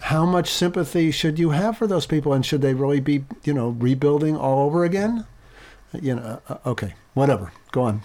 how 0.00 0.26
much 0.26 0.50
sympathy 0.50 1.12
should 1.12 1.38
you 1.38 1.50
have 1.50 1.78
for 1.78 1.86
those 1.86 2.04
people 2.04 2.32
and 2.32 2.44
should 2.44 2.62
they 2.62 2.74
really 2.74 2.98
be, 2.98 3.24
you 3.44 3.54
know, 3.54 3.68
rebuilding 3.68 4.36
all 4.36 4.66
over 4.66 4.84
again? 4.84 5.24
You 5.92 6.16
know, 6.16 6.42
uh, 6.48 6.58
okay, 6.66 6.94
whatever. 7.14 7.52
Go 7.70 7.82
on. 7.82 8.02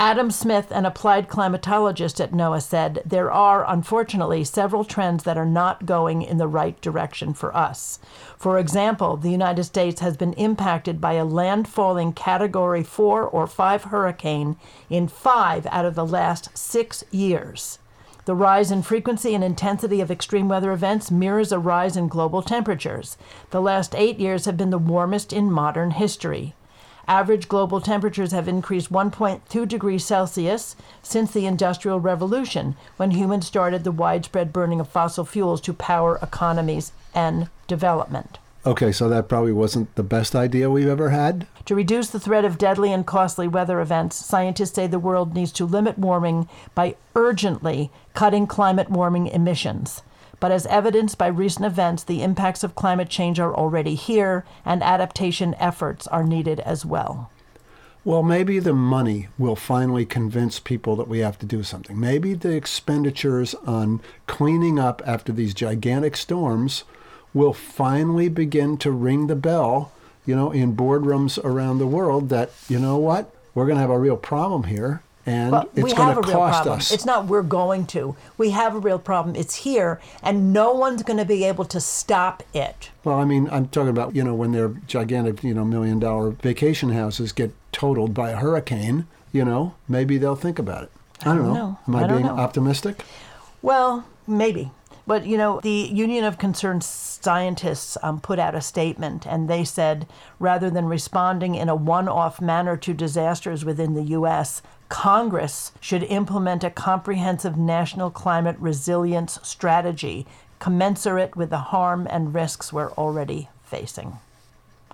Adam 0.00 0.30
Smith, 0.30 0.70
an 0.70 0.86
applied 0.86 1.28
climatologist 1.28 2.20
at 2.20 2.30
NOAA, 2.30 2.62
said 2.62 3.02
there 3.04 3.32
are, 3.32 3.68
unfortunately, 3.68 4.44
several 4.44 4.84
trends 4.84 5.24
that 5.24 5.36
are 5.36 5.44
not 5.44 5.86
going 5.86 6.22
in 6.22 6.38
the 6.38 6.46
right 6.46 6.80
direction 6.80 7.34
for 7.34 7.54
us. 7.56 7.98
For 8.36 8.60
example, 8.60 9.16
the 9.16 9.32
United 9.32 9.64
States 9.64 10.00
has 10.00 10.16
been 10.16 10.34
impacted 10.34 11.00
by 11.00 11.14
a 11.14 11.26
landfalling 11.26 12.14
Category 12.14 12.84
4 12.84 13.24
or 13.24 13.48
5 13.48 13.84
hurricane 13.84 14.56
in 14.88 15.08
five 15.08 15.66
out 15.66 15.84
of 15.84 15.96
the 15.96 16.06
last 16.06 16.56
six 16.56 17.02
years. 17.10 17.80
The 18.24 18.36
rise 18.36 18.70
in 18.70 18.82
frequency 18.82 19.34
and 19.34 19.42
intensity 19.42 20.00
of 20.00 20.12
extreme 20.12 20.48
weather 20.48 20.70
events 20.70 21.10
mirrors 21.10 21.50
a 21.50 21.58
rise 21.58 21.96
in 21.96 22.06
global 22.06 22.42
temperatures. 22.42 23.16
The 23.50 23.60
last 23.60 23.96
eight 23.96 24.20
years 24.20 24.44
have 24.44 24.56
been 24.56 24.70
the 24.70 24.78
warmest 24.78 25.32
in 25.32 25.50
modern 25.50 25.90
history. 25.90 26.54
Average 27.08 27.48
global 27.48 27.80
temperatures 27.80 28.32
have 28.32 28.48
increased 28.48 28.92
1.2 28.92 29.66
degrees 29.66 30.04
Celsius 30.04 30.76
since 31.02 31.32
the 31.32 31.46
Industrial 31.46 31.98
Revolution, 31.98 32.76
when 32.98 33.12
humans 33.12 33.46
started 33.46 33.82
the 33.82 33.90
widespread 33.90 34.52
burning 34.52 34.78
of 34.78 34.90
fossil 34.90 35.24
fuels 35.24 35.62
to 35.62 35.72
power 35.72 36.18
economies 36.20 36.92
and 37.14 37.48
development. 37.66 38.36
Okay, 38.66 38.92
so 38.92 39.08
that 39.08 39.26
probably 39.26 39.52
wasn't 39.52 39.94
the 39.94 40.02
best 40.02 40.36
idea 40.36 40.68
we've 40.68 40.86
ever 40.86 41.08
had. 41.08 41.46
To 41.64 41.74
reduce 41.74 42.10
the 42.10 42.20
threat 42.20 42.44
of 42.44 42.58
deadly 42.58 42.92
and 42.92 43.06
costly 43.06 43.48
weather 43.48 43.80
events, 43.80 44.16
scientists 44.16 44.74
say 44.74 44.86
the 44.86 44.98
world 44.98 45.34
needs 45.34 45.52
to 45.52 45.64
limit 45.64 45.98
warming 45.98 46.46
by 46.74 46.96
urgently 47.16 47.90
cutting 48.12 48.46
climate 48.46 48.90
warming 48.90 49.28
emissions. 49.28 50.02
But 50.40 50.52
as 50.52 50.66
evidenced 50.66 51.18
by 51.18 51.26
recent 51.26 51.66
events, 51.66 52.04
the 52.04 52.22
impacts 52.22 52.62
of 52.62 52.74
climate 52.74 53.08
change 53.08 53.40
are 53.40 53.54
already 53.54 53.94
here, 53.94 54.44
and 54.64 54.82
adaptation 54.82 55.54
efforts 55.58 56.06
are 56.06 56.22
needed 56.22 56.60
as 56.60 56.84
well. 56.86 57.30
Well, 58.04 58.22
maybe 58.22 58.58
the 58.58 58.72
money 58.72 59.28
will 59.36 59.56
finally 59.56 60.06
convince 60.06 60.60
people 60.60 60.94
that 60.96 61.08
we 61.08 61.18
have 61.18 61.38
to 61.40 61.46
do 61.46 61.62
something. 61.62 61.98
Maybe 61.98 62.34
the 62.34 62.52
expenditures 62.52 63.54
on 63.66 64.00
cleaning 64.26 64.78
up 64.78 65.02
after 65.04 65.32
these 65.32 65.52
gigantic 65.52 66.16
storms 66.16 66.84
will 67.34 67.52
finally 67.52 68.28
begin 68.28 68.78
to 68.78 68.92
ring 68.92 69.26
the 69.26 69.36
bell, 69.36 69.92
you 70.24 70.36
know, 70.36 70.52
in 70.52 70.76
boardrooms 70.76 71.42
around 71.44 71.78
the 71.78 71.86
world 71.86 72.28
that, 72.28 72.50
you 72.68 72.78
know 72.78 72.96
what, 72.96 73.34
we're 73.54 73.66
going 73.66 73.76
to 73.76 73.82
have 73.82 73.90
a 73.90 73.98
real 73.98 74.16
problem 74.16 74.64
here 74.64 75.02
and 75.28 75.52
Well, 75.52 75.68
it's 75.74 75.84
we 75.84 75.92
going 75.94 76.08
have 76.08 76.14
to 76.14 76.20
a 76.20 76.22
real 76.22 76.32
cost 76.38 76.56
problem. 76.56 76.78
us. 76.78 76.92
It's 76.92 77.04
not 77.04 77.26
we're 77.26 77.42
going 77.42 77.86
to. 77.88 78.16
We 78.38 78.50
have 78.50 78.74
a 78.74 78.78
real 78.78 78.98
problem. 78.98 79.36
It's 79.36 79.54
here, 79.56 80.00
and 80.22 80.52
no 80.52 80.72
one's 80.72 81.02
going 81.02 81.18
to 81.18 81.24
be 81.24 81.44
able 81.44 81.64
to 81.66 81.80
stop 81.80 82.42
it. 82.54 82.90
Well, 83.04 83.16
I 83.18 83.24
mean, 83.24 83.48
I'm 83.50 83.68
talking 83.68 83.90
about, 83.90 84.16
you 84.16 84.24
know, 84.24 84.34
when 84.34 84.52
their 84.52 84.68
gigantic, 84.86 85.44
you 85.44 85.54
know, 85.54 85.64
million 85.64 85.98
dollar 85.98 86.30
vacation 86.30 86.90
houses 86.90 87.32
get 87.32 87.52
totaled 87.72 88.14
by 88.14 88.30
a 88.30 88.36
hurricane, 88.36 89.06
you 89.32 89.44
know, 89.44 89.74
maybe 89.88 90.16
they'll 90.18 90.34
think 90.36 90.58
about 90.58 90.84
it. 90.84 90.90
I 91.22 91.34
don't, 91.34 91.42
know. 91.48 91.54
know. 91.54 91.78
Am 91.86 91.96
I, 91.96 92.04
I 92.04 92.06
don't 92.06 92.22
being 92.22 92.26
know. 92.26 92.42
optimistic? 92.42 93.04
Well, 93.60 94.06
maybe. 94.26 94.70
But, 95.06 95.26
you 95.26 95.38
know, 95.38 95.58
the 95.62 95.70
Union 95.90 96.24
of 96.24 96.36
Concerned 96.36 96.84
Scientists 96.84 97.96
um, 98.02 98.20
put 98.20 98.38
out 98.38 98.54
a 98.54 98.60
statement 98.60 99.26
and 99.26 99.48
they 99.48 99.64
said 99.64 100.06
rather 100.38 100.68
than 100.68 100.84
responding 100.84 101.54
in 101.54 101.68
a 101.70 101.74
one 101.74 102.08
off 102.08 102.42
manner 102.42 102.76
to 102.76 102.92
disasters 102.92 103.64
within 103.64 103.94
the 103.94 104.02
U.S., 104.02 104.60
Congress 104.88 105.72
should 105.80 106.02
implement 106.04 106.64
a 106.64 106.70
comprehensive 106.70 107.56
national 107.56 108.10
climate 108.10 108.56
resilience 108.58 109.38
strategy 109.42 110.26
commensurate 110.58 111.36
with 111.36 111.50
the 111.50 111.58
harm 111.58 112.06
and 112.10 112.34
risks 112.34 112.72
we're 112.72 112.90
already 112.92 113.48
facing. 113.62 114.18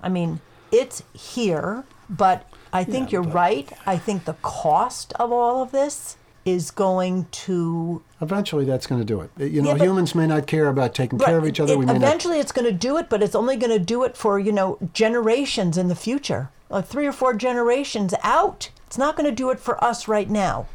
I 0.02 0.08
mean, 0.08 0.40
it's 0.72 1.02
here, 1.12 1.84
but 2.10 2.48
I 2.72 2.84
think 2.84 3.12
you're 3.12 3.22
right. 3.22 3.72
I 3.86 3.96
think 3.96 4.24
the 4.24 4.34
cost 4.42 5.12
of 5.14 5.32
all 5.32 5.62
of 5.62 5.70
this 5.70 6.16
is 6.44 6.70
going 6.70 7.26
to 7.30 8.02
Eventually, 8.20 8.64
that's 8.66 8.86
going 8.86 9.00
to 9.00 9.04
do 9.04 9.20
it. 9.22 9.30
Uh, 9.40 9.44
you 9.44 9.62
know, 9.62 9.74
Yeah, 9.74 9.84
humans 9.84 10.14
may 10.14 10.26
not 10.26 10.46
care 10.46 10.68
about 10.68 10.94
taking 10.94 11.18
care 11.18 11.38
of 11.38 11.46
each 11.46 11.58
other. 11.60 11.72
It- 11.72 11.78
we 11.78 11.86
may 11.86 11.94
not. 11.94 12.02
eventually, 12.02 12.38
it's 12.38 12.52
going 12.52 12.66
to 12.66 12.72
do 12.72 12.98
it, 12.98 13.08
but 13.08 13.22
it's 13.22 13.34
only 13.34 13.56
going 13.56 13.70
to 13.72 13.78
do 13.78 14.02
it 14.04 14.16
for 14.16 14.38
you 14.38 14.52
know 14.52 14.76
generations 14.92 15.78
in 15.78 15.88
the 15.88 15.94
future, 15.94 16.50
like 16.68 16.86
three 16.86 17.06
or 17.06 17.12
four 17.12 17.32
generations 17.32 18.12
out. 18.22 18.68
It's 18.94 18.98
not 19.00 19.16
going 19.16 19.28
to 19.28 19.34
do 19.34 19.50
it 19.50 19.58
for 19.58 19.82
us 19.82 20.06
right 20.06 20.30
now. 20.30 20.68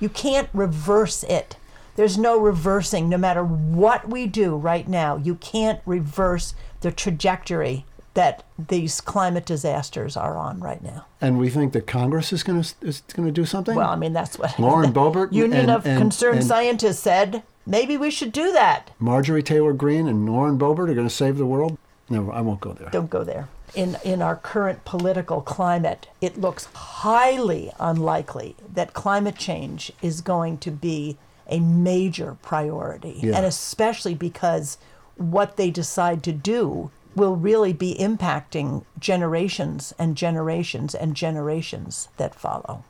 You 0.00 0.08
can't 0.08 0.48
reverse 0.54 1.22
it. 1.22 1.58
There's 1.96 2.16
no 2.16 2.40
reversing. 2.40 3.06
No 3.10 3.18
matter 3.18 3.44
what 3.44 4.08
we 4.08 4.26
do 4.26 4.56
right 4.56 4.88
now, 4.88 5.18
you 5.18 5.34
can't 5.34 5.82
reverse 5.84 6.54
the 6.80 6.90
trajectory 6.90 7.84
that 8.14 8.44
these 8.58 9.02
climate 9.02 9.44
disasters 9.44 10.16
are 10.16 10.38
on 10.38 10.60
right 10.60 10.82
now. 10.82 11.04
And 11.20 11.38
we 11.38 11.50
think 11.50 11.74
that 11.74 11.86
Congress 11.86 12.32
is 12.32 12.42
going 12.42 12.62
to 12.62 12.74
is 12.80 13.02
going 13.12 13.26
to 13.28 13.32
do 13.32 13.44
something. 13.44 13.74
Well, 13.76 13.90
I 13.90 13.96
mean, 13.96 14.14
that's 14.14 14.38
what 14.38 14.58
Lauren 14.58 14.90
Boebert 14.94 15.34
Union 15.34 15.60
and- 15.60 15.70
of 15.70 15.86
and- 15.86 15.98
Concerned 16.00 16.38
and- 16.38 16.46
Scientists 16.46 17.00
said. 17.00 17.42
Maybe 17.66 17.98
we 17.98 18.10
should 18.10 18.32
do 18.32 18.52
that. 18.52 18.90
Marjorie 18.98 19.42
Taylor 19.42 19.74
Greene 19.74 20.08
and 20.08 20.24
Lauren 20.26 20.58
Boebert 20.58 20.88
are 20.88 20.94
going 20.94 21.08
to 21.08 21.14
save 21.14 21.36
the 21.36 21.44
world. 21.44 21.76
No, 22.08 22.30
I 22.30 22.40
won't 22.40 22.60
go 22.60 22.72
there. 22.72 22.88
don't 22.88 23.10
go 23.10 23.22
there. 23.22 23.48
In 23.74 23.96
in 24.04 24.22
our 24.22 24.36
current 24.36 24.84
political 24.84 25.40
climate, 25.42 26.08
it 26.20 26.40
looks 26.40 26.66
highly 26.74 27.72
unlikely 27.78 28.56
that 28.72 28.94
climate 28.94 29.36
change 29.36 29.92
is 30.00 30.20
going 30.20 30.58
to 30.58 30.70
be 30.70 31.18
a 31.48 31.60
major 31.60 32.36
priority. 32.42 33.18
Yeah. 33.22 33.36
And 33.36 33.46
especially 33.46 34.14
because 34.14 34.78
what 35.16 35.56
they 35.56 35.70
decide 35.70 36.22
to 36.24 36.32
do 36.32 36.90
will 37.14 37.36
really 37.36 37.72
be 37.72 37.94
impacting 37.98 38.84
generations 38.98 39.94
and 39.98 40.16
generations 40.16 40.94
and 40.94 41.16
generations 41.16 42.08
that 42.18 42.34
follow. 42.34 42.84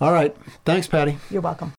All 0.00 0.12
right. 0.12 0.36
Thanks, 0.64 0.86
Patti. 0.86 1.18
You're 1.30 1.42
welcome. 1.42 1.72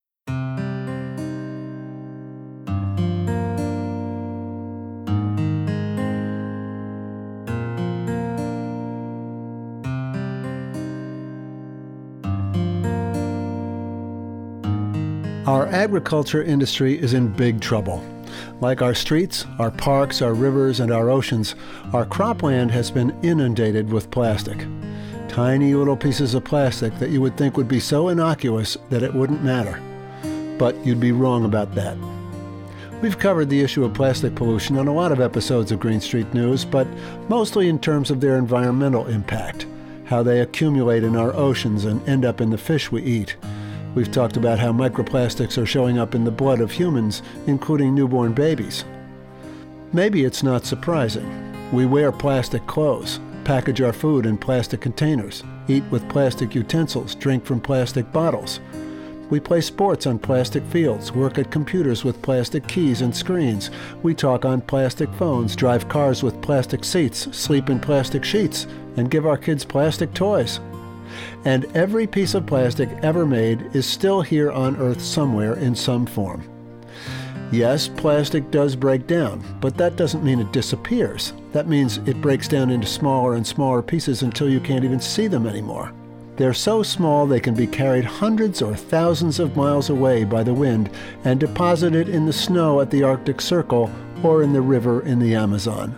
Agriculture 15.80 16.44
industry 16.44 17.00
is 17.00 17.14
in 17.14 17.32
big 17.32 17.62
trouble. 17.62 18.04
Like 18.60 18.82
our 18.82 18.94
streets, 18.94 19.46
our 19.60 19.72
parks, 19.72 20.22
our 20.22 20.34
rivers, 20.34 20.82
and 20.82 20.92
our 20.92 21.10
oceans, 21.10 21.56
our 21.94 22.06
cropland 22.06 22.70
has 22.72 22.92
been 22.92 23.18
inundated 23.24 23.90
with 23.90 24.12
plastic. 24.12 24.68
Tiny 25.30 25.74
little 25.74 25.96
pieces 25.96 26.34
of 26.34 26.44
plastic 26.44 26.94
that 27.00 27.12
you 27.12 27.22
would 27.22 27.38
think 27.38 27.56
would 27.56 27.70
be 27.70 27.80
so 27.80 28.10
innocuous 28.10 28.76
that 28.90 29.04
it 29.04 29.14
wouldn't 29.14 29.42
matter. 29.42 29.82
But 30.58 30.76
you'd 30.86 31.00
be 31.00 31.14
wrong 31.14 31.46
about 31.46 31.74
that. 31.76 31.96
We've 33.02 33.18
covered 33.18 33.50
the 33.50 33.62
issue 33.62 33.86
of 33.86 33.94
plastic 33.94 34.36
pollution 34.36 34.78
on 34.78 34.90
a 34.90 34.94
lot 34.94 35.14
of 35.14 35.22
episodes 35.22 35.72
of 35.72 35.80
Green 35.80 36.02
Street 36.02 36.34
News, 36.34 36.66
but 36.66 36.88
mostly 37.30 37.70
in 37.70 37.80
terms 37.80 38.12
of 38.12 38.20
their 38.20 38.36
environmental 38.36 39.08
impact, 39.08 39.66
how 40.04 40.24
they 40.24 40.42
accumulate 40.42 41.06
in 41.06 41.16
our 41.16 41.34
oceans 41.34 41.86
and 41.86 42.06
end 42.06 42.26
up 42.26 42.42
in 42.42 42.50
the 42.50 42.58
fish 42.58 42.92
we 42.92 43.02
eat. 43.02 43.38
We've 43.96 44.12
talked 44.12 44.38
about 44.38 44.60
how 44.60 44.72
microplastics 44.72 45.58
are 45.58 45.66
showing 45.66 45.98
up 45.98 46.14
in 46.14 46.24
the 46.24 46.32
blood 46.32 46.62
of 46.62 46.72
humans, 46.72 47.24
including 47.48 47.96
newborn 47.96 48.34
babies. 48.34 48.86
Maybe 49.92 50.24
it's 50.26 50.44
not 50.44 50.66
surprising. 50.66 51.72
We 51.72 51.88
wear 51.88 52.12
plastic 52.12 52.66
clothes, 52.68 53.20
package 53.44 53.82
our 53.82 53.94
food 53.94 54.28
in 54.28 54.38
plastic 54.38 54.80
containers, 54.80 55.44
eat 55.68 55.84
with 55.90 56.08
plastic 56.10 56.54
utensils, 56.54 57.16
drink 57.16 57.46
from 57.46 57.60
plastic 57.60 58.12
bottles. 58.12 58.60
We 59.32 59.40
play 59.40 59.62
sports 59.62 60.08
on 60.08 60.20
plastic 60.20 60.64
fields, 60.66 61.12
work 61.12 61.38
at 61.38 61.52
computers 61.52 62.04
with 62.04 62.22
plastic 62.22 62.68
keys 62.68 63.02
and 63.02 63.16
screens. 63.16 63.70
We 64.02 64.16
talk 64.16 64.46
on 64.46 64.62
plastic 64.62 65.12
phones, 65.14 65.56
drive 65.56 65.88
cars 65.88 66.24
with 66.24 66.42
plastic 66.42 66.84
seats, 66.84 67.28
sleep 67.36 67.70
in 67.70 67.80
plastic 67.80 68.24
sheets, 68.24 68.66
and 68.98 69.12
give 69.12 69.28
our 69.28 69.38
kids 69.38 69.66
plastic 69.66 70.14
toys. 70.14 70.60
And 71.46 71.66
every 71.76 72.08
piece 72.08 72.34
of 72.34 72.46
plastic 72.46 72.90
ever 73.02 73.26
made 73.26 73.76
is 73.76 73.86
still 73.86 74.22
here 74.22 74.52
on 74.52 74.78
Earth 74.78 75.02
somewhere 75.02 75.56
in 75.56 75.76
some 75.76 76.06
form. 76.06 76.44
Yes, 77.52 77.88
plastic 77.88 78.52
does 78.52 78.76
break 78.76 79.08
down, 79.08 79.44
but 79.60 79.76
that 79.78 79.96
doesn't 79.96 80.24
mean 80.24 80.40
it 80.40 80.52
disappears. 80.52 81.34
That 81.52 81.68
means 81.68 81.98
it 82.06 82.22
breaks 82.22 82.48
down 82.48 82.70
into 82.70 82.86
smaller 82.86 83.34
and 83.34 83.46
smaller 83.46 83.82
pieces 83.82 84.22
until 84.22 84.50
you 84.50 84.60
can't 84.60 84.86
even 84.86 85.00
see 85.00 85.28
them 85.28 85.48
anymore. 85.48 85.92
They're 86.36 86.54
so 86.54 86.84
small 86.84 87.26
they 87.26 87.40
can 87.40 87.56
be 87.56 87.68
carried 87.68 88.06
hundreds 88.06 88.62
or 88.62 88.76
thousands 88.76 89.40
of 89.40 89.58
miles 89.58 89.90
away 89.90 90.24
by 90.24 90.44
the 90.44 90.54
wind 90.54 90.90
and 91.26 91.40
deposited 91.40 92.08
in 92.08 92.26
the 92.26 92.32
snow 92.32 92.80
at 92.82 92.92
the 92.92 93.04
Arctic 93.04 93.42
Circle 93.42 93.92
or 94.24 94.44
in 94.44 94.54
the 94.54 94.62
river 94.62 95.02
in 95.02 95.20
the 95.20 95.36
Amazon. 95.36 95.96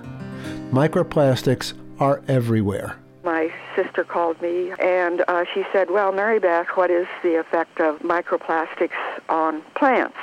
Microplastics 0.72 1.74
are 2.00 2.24
everywhere. 2.28 2.96
My 3.24 3.54
sister 3.76 4.04
called 4.04 4.42
me 4.42 4.74
and 4.80 5.24
uh, 5.28 5.46
she 5.54 5.64
said, 5.72 5.92
Well, 5.92 6.12
Mary 6.12 6.40
Beth, 6.40 6.68
what 6.76 6.90
is 6.90 7.08
the 7.24 7.40
effect 7.40 7.80
of 7.80 8.00
microplastics 8.00 8.98
on 9.30 9.62
plants? 9.76 10.18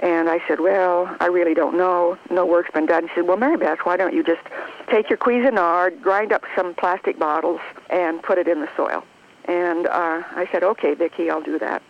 And 0.00 0.28
I 0.28 0.38
said, 0.46 0.60
well, 0.60 1.14
I 1.18 1.26
really 1.26 1.54
don't 1.54 1.76
know. 1.76 2.16
No 2.30 2.46
work's 2.46 2.70
been 2.70 2.86
done. 2.86 3.08
She 3.08 3.14
said, 3.16 3.26
well, 3.26 3.36
Mary 3.36 3.56
Beth, 3.56 3.78
why 3.82 3.96
don't 3.96 4.14
you 4.14 4.22
just 4.22 4.42
take 4.88 5.10
your 5.10 5.18
Cuisinart, 5.18 6.00
grind 6.00 6.32
up 6.32 6.42
some 6.54 6.74
plastic 6.74 7.18
bottles, 7.18 7.60
and 7.90 8.22
put 8.22 8.38
it 8.38 8.46
in 8.46 8.60
the 8.60 8.68
soil? 8.76 9.02
And 9.46 9.88
uh, 9.88 10.22
I 10.36 10.48
said, 10.52 10.62
okay, 10.62 10.94
Vicki, 10.94 11.30
I'll 11.30 11.42
do 11.42 11.58
that. 11.58 11.82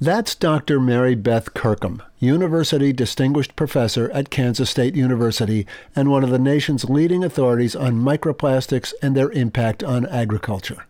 That's 0.00 0.34
Dr. 0.34 0.78
Mary 0.78 1.14
Beth 1.14 1.54
Kirkham, 1.54 2.02
University 2.18 2.92
Distinguished 2.92 3.56
Professor 3.56 4.10
at 4.10 4.30
Kansas 4.30 4.70
State 4.70 4.94
University 4.94 5.66
and 5.94 6.10
one 6.10 6.22
of 6.22 6.30
the 6.30 6.38
nation's 6.38 6.84
leading 6.84 7.24
authorities 7.24 7.74
on 7.74 8.02
microplastics 8.02 8.92
and 9.02 9.16
their 9.16 9.30
impact 9.30 9.82
on 9.82 10.06
agriculture. 10.06 10.86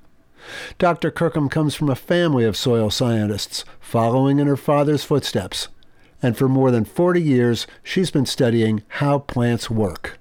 Dr. 0.78 1.10
Kirkham 1.10 1.48
comes 1.48 1.74
from 1.74 1.88
a 1.88 1.94
family 1.94 2.44
of 2.44 2.56
soil 2.56 2.90
scientists, 2.90 3.64
following 3.80 4.38
in 4.38 4.46
her 4.46 4.56
father's 4.56 5.04
footsteps 5.04 5.68
and 6.22 6.36
for 6.36 6.48
more 6.48 6.70
than 6.70 6.84
40 6.84 7.20
years, 7.22 7.66
she's 7.82 8.10
been 8.10 8.26
studying 8.26 8.82
how 8.88 9.18
plants 9.20 9.70
work. 9.70 10.18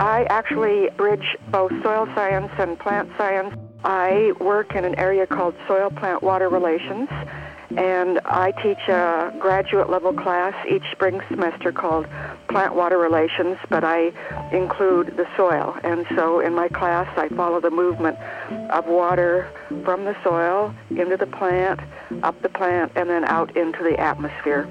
I 0.00 0.24
actually 0.30 0.88
bridge 0.96 1.36
both 1.50 1.70
soil 1.82 2.08
science 2.14 2.50
and 2.58 2.78
plant 2.78 3.10
science. 3.18 3.54
I 3.84 4.32
work 4.40 4.74
in 4.74 4.86
an 4.86 4.98
area 4.98 5.26
called 5.26 5.54
soil 5.68 5.90
plant 5.90 6.22
water 6.22 6.48
relations, 6.48 7.10
and 7.76 8.18
I 8.24 8.52
teach 8.62 8.78
a 8.88 9.30
graduate 9.38 9.90
level 9.90 10.14
class 10.14 10.54
each 10.66 10.84
spring 10.92 11.20
semester 11.28 11.70
called 11.70 12.06
Plant 12.48 12.74
Water 12.74 12.96
Relations, 12.96 13.58
but 13.68 13.84
I 13.84 14.12
include 14.52 15.18
the 15.18 15.26
soil. 15.36 15.76
And 15.84 16.06
so 16.16 16.40
in 16.40 16.54
my 16.54 16.68
class, 16.68 17.06
I 17.18 17.28
follow 17.28 17.60
the 17.60 17.70
movement 17.70 18.16
of 18.70 18.86
water 18.86 19.52
from 19.84 20.06
the 20.06 20.16
soil 20.24 20.74
into 20.88 21.18
the 21.18 21.26
plant, 21.26 21.78
up 22.22 22.40
the 22.40 22.48
plant, 22.48 22.92
and 22.96 23.10
then 23.10 23.26
out 23.26 23.54
into 23.54 23.82
the 23.82 24.00
atmosphere. 24.00 24.66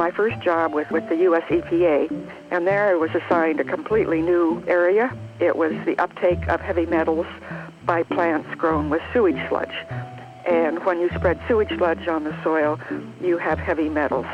My 0.00 0.10
first 0.10 0.40
job 0.40 0.72
was 0.72 0.86
with 0.90 1.06
the 1.10 1.16
U.S. 1.28 1.42
EPA, 1.50 2.10
and 2.50 2.66
there 2.66 2.88
I 2.88 2.94
was 2.94 3.10
assigned 3.10 3.60
a 3.60 3.64
completely 3.64 4.22
new 4.22 4.64
area. 4.66 5.14
It 5.40 5.56
was 5.56 5.72
the 5.84 5.94
uptake 5.98 6.48
of 6.48 6.58
heavy 6.58 6.86
metals 6.86 7.26
by 7.84 8.04
plants 8.04 8.48
grown 8.54 8.88
with 8.88 9.02
sewage 9.12 9.36
sludge. 9.50 9.76
And 10.48 10.82
when 10.86 11.00
you 11.00 11.10
spread 11.14 11.38
sewage 11.46 11.68
sludge 11.76 12.08
on 12.08 12.24
the 12.24 12.34
soil, 12.42 12.80
you 13.20 13.36
have 13.36 13.58
heavy 13.58 13.90
metals. 13.90 14.24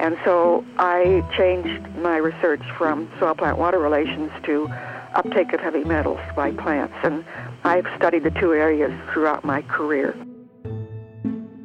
And 0.00 0.18
so 0.24 0.64
I 0.78 1.22
changed 1.38 1.96
my 1.98 2.16
research 2.16 2.64
from 2.76 3.08
soil 3.20 3.36
plant 3.36 3.56
water 3.56 3.78
relations 3.78 4.32
to 4.46 4.66
uptake 5.14 5.52
of 5.52 5.60
heavy 5.60 5.84
metals 5.84 6.18
by 6.34 6.50
plants. 6.50 6.96
And 7.04 7.24
I've 7.62 7.86
studied 7.96 8.24
the 8.24 8.32
two 8.32 8.52
areas 8.52 8.90
throughout 9.12 9.44
my 9.44 9.62
career. 9.62 10.16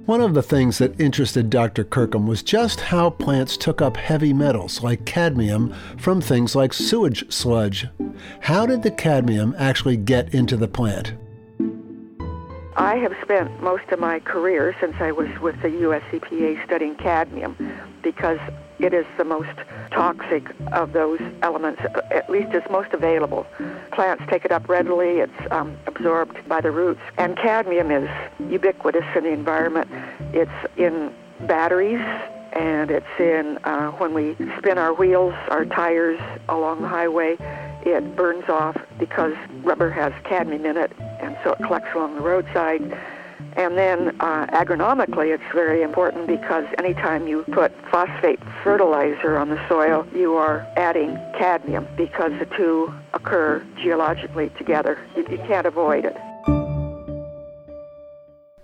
One 0.10 0.22
of 0.22 0.34
the 0.34 0.42
things 0.42 0.80
that 0.80 1.00
interested 1.00 1.52
Dr. 1.52 1.84
Kirkham 1.84 2.26
was 2.26 2.42
just 2.42 2.80
how 2.80 3.12
plants 3.12 3.56
took 3.56 3.80
up 3.80 3.96
heavy 3.96 4.34
metals 4.34 4.82
like 4.82 5.06
cadmium 5.06 5.72
from 6.00 6.20
things 6.20 6.56
like 6.56 6.74
sewage 6.74 7.32
sludge. 7.32 7.86
How 8.40 8.66
did 8.66 8.82
the 8.82 8.90
cadmium 8.90 9.54
actually 9.60 9.98
get 9.98 10.34
into 10.34 10.58
the 10.58 10.68
plant? 10.68 11.14
I 12.76 12.96
have 12.96 13.14
spent 13.22 13.62
most 13.62 13.88
of 13.92 14.00
my 14.00 14.20
career 14.22 14.76
since 14.80 14.96
I 15.00 15.12
was 15.12 15.30
with 15.42 15.62
the 15.62 15.70
US 15.88 16.02
EPA 16.12 16.66
studying 16.66 16.96
cadmium 16.96 17.56
because 18.02 18.40
it 18.80 18.94
is 18.94 19.06
the 19.18 19.26
most 19.26 19.50
toxic 19.92 20.44
of 20.72 20.94
those 20.94 21.20
elements, 21.42 21.82
at 22.12 22.30
least 22.30 22.50
it's 22.54 22.70
most 22.70 22.94
available. 22.94 23.46
Plants 23.92 24.24
take 24.30 24.46
it 24.46 24.52
up 24.52 24.68
readily, 24.70 25.20
it's 25.20 25.52
um, 25.52 25.78
absorbed 25.88 26.48
by 26.48 26.62
the 26.62 26.72
roots, 26.72 27.02
and 27.18 27.38
cadmium 27.38 27.92
is 27.92 28.10
ubiquitous 28.50 29.06
in 29.16 29.24
the 29.24 29.32
environment. 29.32 29.90
It's 30.34 30.52
in 30.78 31.14
batteries, 31.42 32.02
and 32.54 32.90
it's 32.90 33.06
in 33.20 33.60
uh, 33.64 33.92
when 33.92 34.14
we 34.14 34.36
spin 34.58 34.78
our 34.78 34.94
wheels, 34.94 35.34
our 35.50 35.66
tires 35.66 36.20
along 36.48 36.82
the 36.82 36.88
highway, 36.88 37.38
it 37.84 38.16
burns 38.16 38.50
off 38.50 38.78
because 38.98 39.34
rubber 39.64 39.90
has 39.90 40.14
cadmium 40.24 40.66
in 40.66 40.78
it, 40.78 40.92
and 41.22 41.38
so 41.44 41.52
it 41.54 41.64
collects 41.64 41.90
along 41.96 42.16
the 42.16 42.22
roadside. 42.22 42.98
And 43.60 43.78
then 43.78 44.16
uh, 44.22 44.48
agronomically, 44.54 45.34
it's 45.34 45.44
very 45.54 45.82
important 45.82 46.28
because 46.28 46.64
anytime 46.78 47.28
you 47.28 47.44
put 47.52 47.74
phosphate 47.92 48.40
fertilizer 48.64 49.38
on 49.38 49.50
the 49.50 49.68
soil, 49.68 50.08
you 50.16 50.36
are 50.36 50.66
adding 50.78 51.18
cadmium 51.38 51.86
because 51.98 52.32
the 52.40 52.46
two 52.56 52.94
occur 53.14 53.62
geologically 53.84 54.48
together. 54.58 54.98
You, 55.14 55.28
you 55.30 55.40
can't 55.40 55.68
avoid 55.68 56.06
it. 56.06 56.16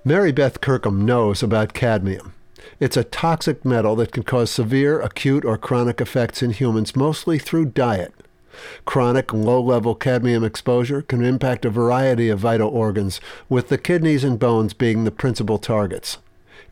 Mary 0.05 0.31
Beth 0.31 0.61
Kirkham 0.61 1.05
knows 1.05 1.43
about 1.43 1.73
cadmium. 1.73 2.33
It's 2.79 2.95
a 2.95 3.03
toxic 3.03 3.65
metal 3.65 3.97
that 3.97 4.13
can 4.13 4.23
cause 4.23 4.49
severe 4.49 5.01
acute 5.01 5.43
or 5.43 5.57
chronic 5.57 5.99
effects 5.99 6.41
in 6.41 6.51
humans, 6.51 6.95
mostly 6.95 7.37
through 7.37 7.65
diet. 7.65 8.13
Chronic 8.85 9.33
low 9.33 9.61
level 9.61 9.95
cadmium 9.95 10.43
exposure 10.43 11.01
can 11.01 11.23
impact 11.23 11.65
a 11.65 11.69
variety 11.69 12.29
of 12.29 12.39
vital 12.39 12.69
organs, 12.69 13.19
with 13.49 13.69
the 13.69 13.77
kidneys 13.77 14.23
and 14.23 14.39
bones 14.39 14.73
being 14.73 15.03
the 15.03 15.11
principal 15.11 15.57
targets. 15.57 16.17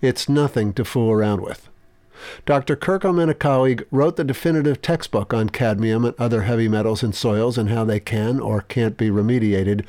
It's 0.02 0.28
nothing 0.28 0.74
to 0.74 0.86
fool 0.86 1.12
around 1.12 1.42
with. 1.42 1.70
Dr. 2.46 2.76
Kirkham 2.76 3.20
and 3.20 3.32
a 3.32 3.34
colleague 3.34 3.86
wrote 3.92 4.16
the 4.16 4.24
definitive 4.24 4.82
textbook 4.82 5.34
on 5.34 5.50
cadmium 5.50 6.06
and 6.06 6.16
other 6.20 6.44
heavy 6.44 6.68
metals 6.68 7.04
in 7.04 7.14
soils 7.14 7.58
and 7.58 7.70
how 7.70 7.84
they 7.84 8.00
can 8.00 8.40
or 8.40 8.62
can't 8.62 8.98
be 8.98 9.10
remediated. 9.10 9.86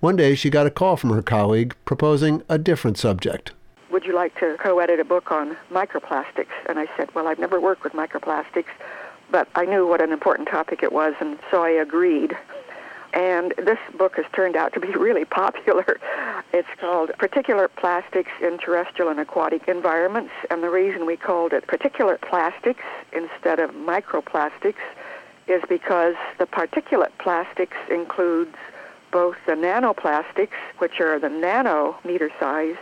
One 0.00 0.16
day 0.16 0.34
she 0.34 0.50
got 0.50 0.66
a 0.66 0.70
call 0.70 0.96
from 0.96 1.10
her 1.10 1.22
colleague 1.22 1.74
proposing 1.84 2.42
a 2.48 2.58
different 2.58 2.98
subject. 2.98 3.52
Would 3.90 4.04
you 4.04 4.14
like 4.14 4.38
to 4.40 4.56
co 4.58 4.78
edit 4.80 5.00
a 5.00 5.04
book 5.04 5.30
on 5.30 5.56
microplastics? 5.70 6.52
And 6.68 6.78
I 6.78 6.86
said, 6.96 7.14
Well, 7.14 7.28
I've 7.28 7.38
never 7.38 7.60
worked 7.60 7.84
with 7.84 7.92
microplastics 7.92 8.72
but 9.30 9.48
I 9.54 9.64
knew 9.64 9.86
what 9.86 10.00
an 10.00 10.12
important 10.12 10.48
topic 10.48 10.82
it 10.82 10.92
was, 10.92 11.14
and 11.20 11.38
so 11.50 11.62
I 11.62 11.70
agreed. 11.70 12.36
And 13.12 13.54
this 13.56 13.78
book 13.96 14.16
has 14.16 14.26
turned 14.32 14.56
out 14.56 14.72
to 14.74 14.80
be 14.80 14.88
really 14.96 15.24
popular. 15.24 16.00
It's 16.52 16.68
called 16.80 17.10
Particulate 17.18 17.74
Plastics 17.76 18.30
in 18.42 18.58
Terrestrial 18.58 19.10
and 19.10 19.20
Aquatic 19.20 19.68
Environments, 19.68 20.32
and 20.50 20.62
the 20.62 20.70
reason 20.70 21.06
we 21.06 21.16
called 21.16 21.52
it 21.52 21.66
particulate 21.66 22.20
plastics 22.20 22.84
instead 23.12 23.60
of 23.60 23.70
microplastics 23.70 24.82
is 25.46 25.62
because 25.68 26.14
the 26.38 26.46
particulate 26.46 27.12
plastics 27.18 27.76
includes 27.90 28.56
both 29.12 29.36
the 29.46 29.52
nanoplastics, 29.52 30.58
which 30.78 31.00
are 31.00 31.18
the 31.20 31.28
nanometer 31.28 32.30
size, 32.40 32.76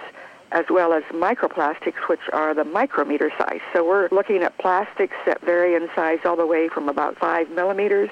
as 0.52 0.66
well 0.68 0.92
as 0.92 1.02
microplastics, 1.12 2.08
which 2.08 2.20
are 2.32 2.54
the 2.54 2.64
micrometer 2.64 3.32
size. 3.38 3.60
So 3.72 3.84
we're 3.84 4.08
looking 4.12 4.42
at 4.42 4.56
plastics 4.58 5.16
that 5.26 5.40
vary 5.40 5.74
in 5.74 5.88
size 5.94 6.18
all 6.24 6.36
the 6.36 6.46
way 6.46 6.68
from 6.68 6.88
about 6.88 7.18
5 7.18 7.50
millimeters 7.50 8.10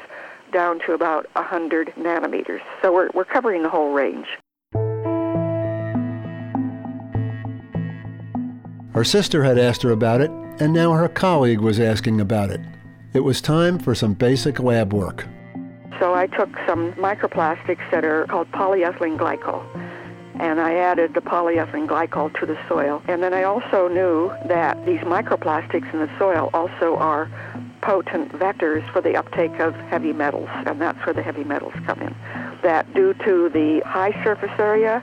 down 0.53 0.81
to 0.87 0.93
about 0.93 1.27
100 1.35 1.95
nanometers. 1.97 2.61
So 2.83 2.93
we're, 2.93 3.11
we're 3.15 3.25
covering 3.25 3.63
the 3.63 3.69
whole 3.69 3.93
range. 3.93 4.27
Her 8.93 9.05
sister 9.05 9.45
had 9.45 9.57
asked 9.59 9.83
her 9.83 9.93
about 9.93 10.21
it, 10.21 10.31
and 10.61 10.73
now 10.73 10.93
her 10.93 11.09
colleague 11.09 11.61
was 11.61 11.79
asking 11.79 12.21
about 12.21 12.51
it. 12.51 12.61
It 13.13 13.21
was 13.21 13.41
time 13.41 13.79
for 13.79 13.95
some 13.95 14.15
basic 14.15 14.59
lab 14.59 14.93
work. 14.93 15.27
So 16.01 16.15
I 16.15 16.27
took 16.27 16.49
some 16.67 16.93
microplastics 16.95 17.89
that 17.91 18.05
are 18.05 18.27
called 18.27 18.51
polyethylene 18.53 19.19
glycol, 19.19 19.63
and 20.41 20.59
I 20.59 20.75
added 20.75 21.13
the 21.13 21.21
polyethylene 21.21 21.87
glycol 21.87 22.33
to 22.41 22.47
the 22.47 22.59
soil. 22.67 23.03
And 23.07 23.23
then 23.23 23.35
I 23.35 23.43
also 23.43 23.89
knew 23.89 24.33
that 24.47 24.85
these 24.87 25.01
microplastics 25.01 25.93
in 25.93 26.01
the 26.01 26.11
soil 26.19 26.49
also 26.55 26.97
are 26.97 27.31
potent 27.83 28.33
vectors 28.33 28.91
for 28.91 29.03
the 29.03 29.17
uptake 29.17 29.61
of 29.61 29.75
heavy 29.75 30.15
metals, 30.15 30.49
and 30.67 30.81
that's 30.81 30.99
where 31.05 31.15
the 31.15 31.23
heavy 31.23 31.45
metals 31.45 31.75
come 31.85 32.01
in. 32.01 32.15
That 32.63 32.93
due 32.95 33.13
to 33.25 33.51
the 33.51 33.83
high 33.85 34.13
surface 34.25 34.51
area 34.59 35.03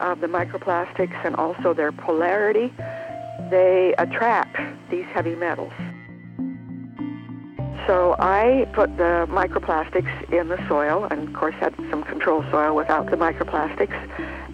of 0.00 0.20
the 0.20 0.26
microplastics 0.26 1.16
and 1.24 1.34
also 1.36 1.72
their 1.72 1.92
polarity, 1.92 2.70
they 3.50 3.94
attract 3.96 4.56
these 4.90 5.06
heavy 5.06 5.34
metals. 5.34 5.72
So 7.86 8.16
I 8.18 8.66
put 8.72 8.96
the 8.96 9.26
microplastics 9.30 10.32
in 10.32 10.48
the 10.48 10.58
soil, 10.68 11.06
and 11.10 11.28
of 11.28 11.34
course 11.34 11.54
had 11.54 11.74
some 11.90 12.02
control 12.02 12.42
soil 12.50 12.74
without 12.74 13.10
the 13.10 13.16
microplastics. 13.16 13.94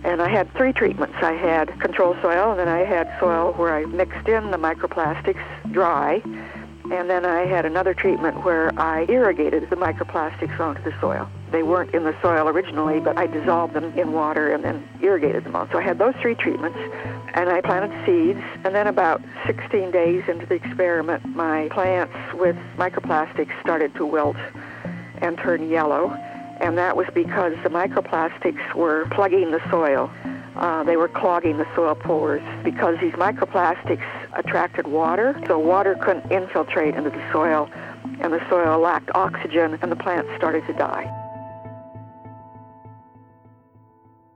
And 0.02 0.22
I 0.22 0.28
had 0.28 0.52
three 0.54 0.72
treatments. 0.72 1.16
I 1.20 1.32
had 1.32 1.78
control 1.80 2.16
soil, 2.22 2.50
and 2.50 2.60
then 2.60 2.68
I 2.68 2.80
had 2.80 3.14
soil 3.20 3.52
where 3.52 3.74
I 3.74 3.84
mixed 3.84 4.28
in 4.28 4.50
the 4.50 4.56
microplastics 4.56 5.72
dry, 5.72 6.22
and 6.90 7.08
then 7.08 7.24
I 7.24 7.44
had 7.44 7.66
another 7.66 7.94
treatment 7.94 8.44
where 8.44 8.72
I 8.78 9.06
irrigated 9.08 9.70
the 9.70 9.76
microplastics 9.76 10.58
onto 10.58 10.82
the 10.82 10.92
soil. 11.00 11.28
They 11.52 11.62
weren't 11.62 11.94
in 11.94 12.04
the 12.04 12.16
soil 12.22 12.48
originally, 12.48 12.98
but 12.98 13.18
I 13.18 13.26
dissolved 13.26 13.74
them 13.74 13.96
in 13.96 14.12
water 14.12 14.52
and 14.52 14.64
then 14.64 14.88
irrigated 15.00 15.44
them 15.44 15.54
all. 15.54 15.68
So 15.70 15.78
I 15.78 15.82
had 15.82 15.98
those 15.98 16.14
three 16.16 16.34
treatments, 16.34 16.78
and 17.34 17.48
I 17.48 17.60
planted 17.60 17.92
seeds. 18.06 18.40
And 18.64 18.74
then 18.74 18.86
about 18.86 19.22
16 19.46 19.90
days 19.90 20.24
into 20.28 20.46
the 20.46 20.54
experiment, 20.54 21.24
my 21.36 21.68
plants 21.68 22.14
with 22.34 22.56
microplastics 22.76 23.52
started 23.60 23.94
to 23.96 24.06
wilt 24.06 24.36
and 25.20 25.36
turn 25.38 25.68
yellow. 25.68 26.16
And 26.60 26.76
that 26.76 26.96
was 26.96 27.06
because 27.14 27.54
the 27.62 27.70
microplastics 27.70 28.74
were 28.74 29.06
plugging 29.12 29.50
the 29.50 29.60
soil. 29.70 30.10
Uh, 30.56 30.84
they 30.84 30.96
were 30.96 31.08
clogging 31.08 31.56
the 31.56 31.66
soil 31.74 31.94
pores 31.94 32.42
because 32.62 32.96
these 33.00 33.14
microplastics 33.14 34.04
attracted 34.36 34.86
water, 34.86 35.40
so 35.46 35.58
water 35.58 35.96
couldn't 36.02 36.30
infiltrate 36.30 36.94
into 36.94 37.08
the 37.08 37.32
soil, 37.32 37.70
and 38.20 38.32
the 38.32 38.46
soil 38.50 38.78
lacked 38.78 39.10
oxygen, 39.14 39.78
and 39.80 39.90
the 39.90 39.96
plants 39.96 40.28
started 40.36 40.66
to 40.66 40.74
die. 40.74 41.08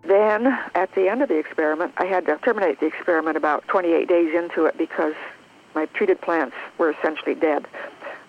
Then, 0.02 0.46
at 0.74 0.94
the 0.94 1.08
end 1.08 1.22
of 1.22 1.28
the 1.28 1.38
experiment, 1.38 1.92
I 1.98 2.04
had 2.06 2.26
to 2.26 2.38
terminate 2.38 2.80
the 2.80 2.86
experiment 2.86 3.36
about 3.36 3.66
28 3.68 4.08
days 4.08 4.34
into 4.34 4.66
it 4.66 4.78
because 4.78 5.14
my 5.74 5.86
treated 5.86 6.20
plants 6.20 6.54
were 6.78 6.90
essentially 6.90 7.34
dead 7.34 7.66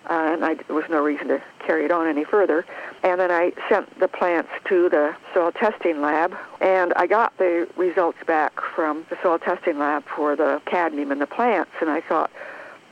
uh, 0.08 0.32
and 0.32 0.44
I, 0.44 0.54
there 0.54 0.76
was 0.76 0.84
no 0.88 1.02
reason 1.02 1.28
to 1.28 1.42
carry 1.58 1.84
it 1.84 1.90
on 1.90 2.06
any 2.06 2.24
further. 2.24 2.64
And 3.02 3.20
then 3.20 3.30
I 3.30 3.52
sent 3.68 3.98
the 3.98 4.08
plants 4.08 4.50
to 4.68 4.88
the 4.88 5.14
soil 5.34 5.52
testing 5.52 6.00
lab, 6.00 6.34
and 6.60 6.92
I 6.94 7.06
got 7.06 7.36
the 7.38 7.68
results 7.76 8.18
back 8.26 8.60
from 8.74 9.04
the 9.10 9.18
soil 9.22 9.38
testing 9.38 9.78
lab 9.78 10.04
for 10.04 10.36
the 10.36 10.60
cadmium 10.66 11.12
in 11.12 11.18
the 11.18 11.26
plants, 11.26 11.72
and 11.80 11.90
I 11.90 12.00
thought 12.00 12.30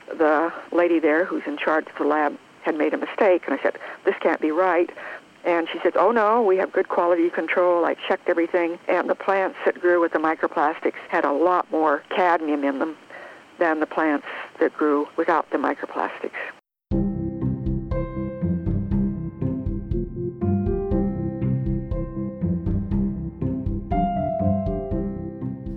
the 0.08 0.52
lady 0.72 0.98
there 0.98 1.24
who's 1.24 1.42
in 1.46 1.56
charge 1.56 1.86
of 1.86 1.96
the 1.98 2.04
lab 2.04 2.36
had 2.62 2.76
made 2.76 2.94
a 2.94 2.98
mistake, 2.98 3.42
and 3.46 3.58
I 3.58 3.62
said, 3.62 3.78
this 4.04 4.14
can't 4.20 4.40
be 4.40 4.50
right. 4.50 4.90
And 5.44 5.68
she 5.70 5.78
said, 5.82 5.96
oh 5.96 6.10
no, 6.10 6.42
we 6.42 6.56
have 6.56 6.72
good 6.72 6.88
quality 6.88 7.28
control. 7.28 7.84
I 7.84 7.94
checked 8.08 8.28
everything, 8.28 8.78
and 8.88 9.10
the 9.10 9.14
plants 9.14 9.58
that 9.66 9.78
grew 9.80 10.00
with 10.00 10.12
the 10.12 10.18
microplastics 10.18 10.94
had 11.10 11.24
a 11.24 11.32
lot 11.32 11.70
more 11.70 12.02
cadmium 12.08 12.64
in 12.64 12.78
them 12.78 12.96
than 13.58 13.80
the 13.80 13.86
plants 13.86 14.26
that 14.58 14.74
grew 14.74 15.06
without 15.16 15.50
the 15.50 15.58
microplastics. 15.58 16.32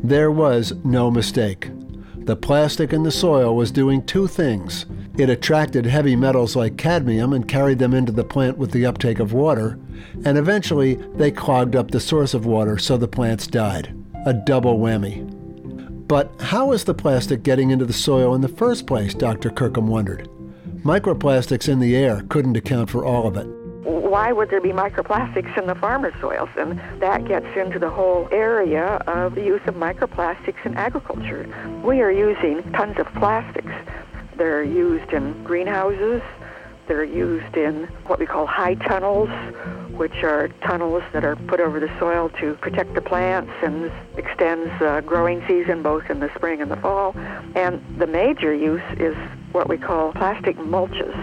There 0.08 0.32
was 0.32 0.74
no 0.86 1.12
mistake. 1.12 1.70
The 2.16 2.38
plastic 2.38 2.94
in 2.94 3.04
the 3.04 3.12
soil 3.12 3.54
was 3.54 3.72
doing 3.72 4.06
two 4.06 4.26
things. 4.26 4.86
It 5.18 5.30
attracted 5.30 5.86
heavy 5.86 6.16
metals 6.16 6.56
like 6.56 6.78
cadmium 6.78 7.34
and 7.34 7.46
carried 7.46 7.80
them 7.80 7.94
into 7.94 8.14
the 8.14 8.24
plant 8.24 8.58
with 8.58 8.72
the 8.72 8.86
uptake 8.86 9.20
of 9.20 9.34
water, 9.34 9.78
and 10.24 10.38
eventually 10.38 10.96
they 11.16 11.30
clogged 11.30 11.76
up 11.76 11.92
the 11.92 12.00
source 12.00 12.34
of 12.34 12.46
water 12.46 12.78
so 12.78 12.96
the 12.96 13.10
plants 13.10 13.48
died. 13.48 13.94
A 14.26 14.34
double 14.34 14.80
whammy. 14.80 15.28
But 16.08 16.32
how 16.40 16.72
is 16.72 16.86
the 16.86 16.94
plastic 16.94 17.44
getting 17.44 17.72
into 17.72 17.84
the 17.84 17.92
soil 17.92 18.34
in 18.34 18.40
the 18.40 18.48
first 18.48 18.88
place? 18.88 19.14
Dr. 19.14 19.50
Kirkham 19.50 19.90
wondered. 19.90 20.30
Microplastics 20.86 21.68
in 21.68 21.82
the 21.82 21.98
air 21.98 22.24
couldn't 22.30 22.56
account 22.56 22.90
for 22.90 23.04
all 23.04 23.28
of 23.28 23.36
it 23.36 23.48
why 24.08 24.32
would 24.32 24.50
there 24.50 24.62
be 24.62 24.70
microplastics 24.70 25.58
in 25.58 25.68
the 25.68 25.76
farmer 25.76 26.14
soils? 26.20 26.50
And 26.58 26.80
that 27.02 27.28
gets 27.28 27.46
into 27.56 27.80
the 27.80 27.90
whole 27.90 28.28
area 28.32 28.96
of 29.08 29.36
the 29.36 29.44
use 29.44 29.62
of 29.68 29.76
microplastics 29.76 30.66
in 30.66 30.76
agriculture. 30.76 31.48
We 31.84 32.02
are 32.02 32.12
using 32.12 32.64
tons 32.72 32.98
of 33.00 33.08
plastics. 33.16 33.72
They're 34.38 34.64
used 34.64 35.12
in 35.14 35.44
greenhouses. 35.44 36.22
They're 36.88 37.04
used 37.04 37.58
in 37.58 37.84
what 38.06 38.18
we 38.20 38.26
call 38.26 38.46
high 38.46 38.76
tunnels, 38.76 39.30
which 39.92 40.24
are 40.24 40.48
tunnels 40.62 41.04
that 41.12 41.26
are 41.26 41.36
put 41.36 41.60
over 41.60 41.80
the 41.80 41.92
soil 42.00 42.30
to 42.40 42.54
protect 42.56 42.94
the 42.94 43.02
plants 43.02 43.52
and 43.62 43.92
extends 44.16 44.70
the 44.80 45.04
growing 45.06 45.44
season 45.48 45.84
both 45.84 46.10
in 46.10 46.22
the 46.22 46.34
spring 46.36 46.62
and 46.62 46.72
the 46.72 46.78
fall. 46.78 47.14
And 47.56 47.84
the 47.98 48.08
major 48.08 48.54
use 48.54 48.82
is 48.98 49.18
what 49.52 49.68
we 49.68 49.78
call 49.78 50.14
plastic 50.14 50.56
mulches. 50.58 51.16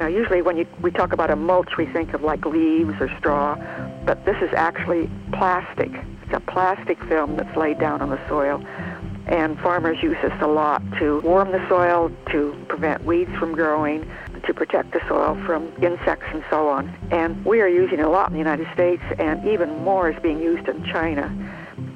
Now, 0.00 0.06
usually 0.06 0.40
when 0.40 0.56
you, 0.56 0.66
we 0.80 0.90
talk 0.90 1.12
about 1.12 1.30
a 1.30 1.36
mulch, 1.36 1.76
we 1.76 1.84
think 1.84 2.14
of 2.14 2.22
like 2.22 2.46
leaves 2.46 2.94
or 3.00 3.14
straw, 3.18 3.56
but 4.06 4.24
this 4.24 4.36
is 4.40 4.48
actually 4.56 5.10
plastic. 5.30 5.90
It's 6.22 6.32
a 6.32 6.40
plastic 6.40 6.98
film 7.04 7.36
that's 7.36 7.54
laid 7.54 7.78
down 7.78 8.00
on 8.00 8.08
the 8.08 8.18
soil. 8.26 8.64
And 9.26 9.60
farmers 9.60 10.02
use 10.02 10.16
this 10.22 10.32
a 10.40 10.46
lot 10.46 10.82
to 10.98 11.20
warm 11.20 11.52
the 11.52 11.62
soil, 11.68 12.10
to 12.30 12.64
prevent 12.68 13.04
weeds 13.04 13.30
from 13.36 13.52
growing, 13.52 14.10
to 14.46 14.54
protect 14.54 14.92
the 14.92 15.02
soil 15.06 15.38
from 15.44 15.70
insects 15.82 16.26
and 16.32 16.42
so 16.48 16.66
on. 16.66 16.88
And 17.10 17.44
we 17.44 17.60
are 17.60 17.68
using 17.68 17.98
it 17.98 18.06
a 18.06 18.08
lot 18.08 18.28
in 18.28 18.32
the 18.32 18.38
United 18.38 18.68
States, 18.72 19.02
and 19.18 19.46
even 19.46 19.84
more 19.84 20.10
is 20.10 20.18
being 20.22 20.40
used 20.40 20.66
in 20.66 20.82
China 20.86 21.28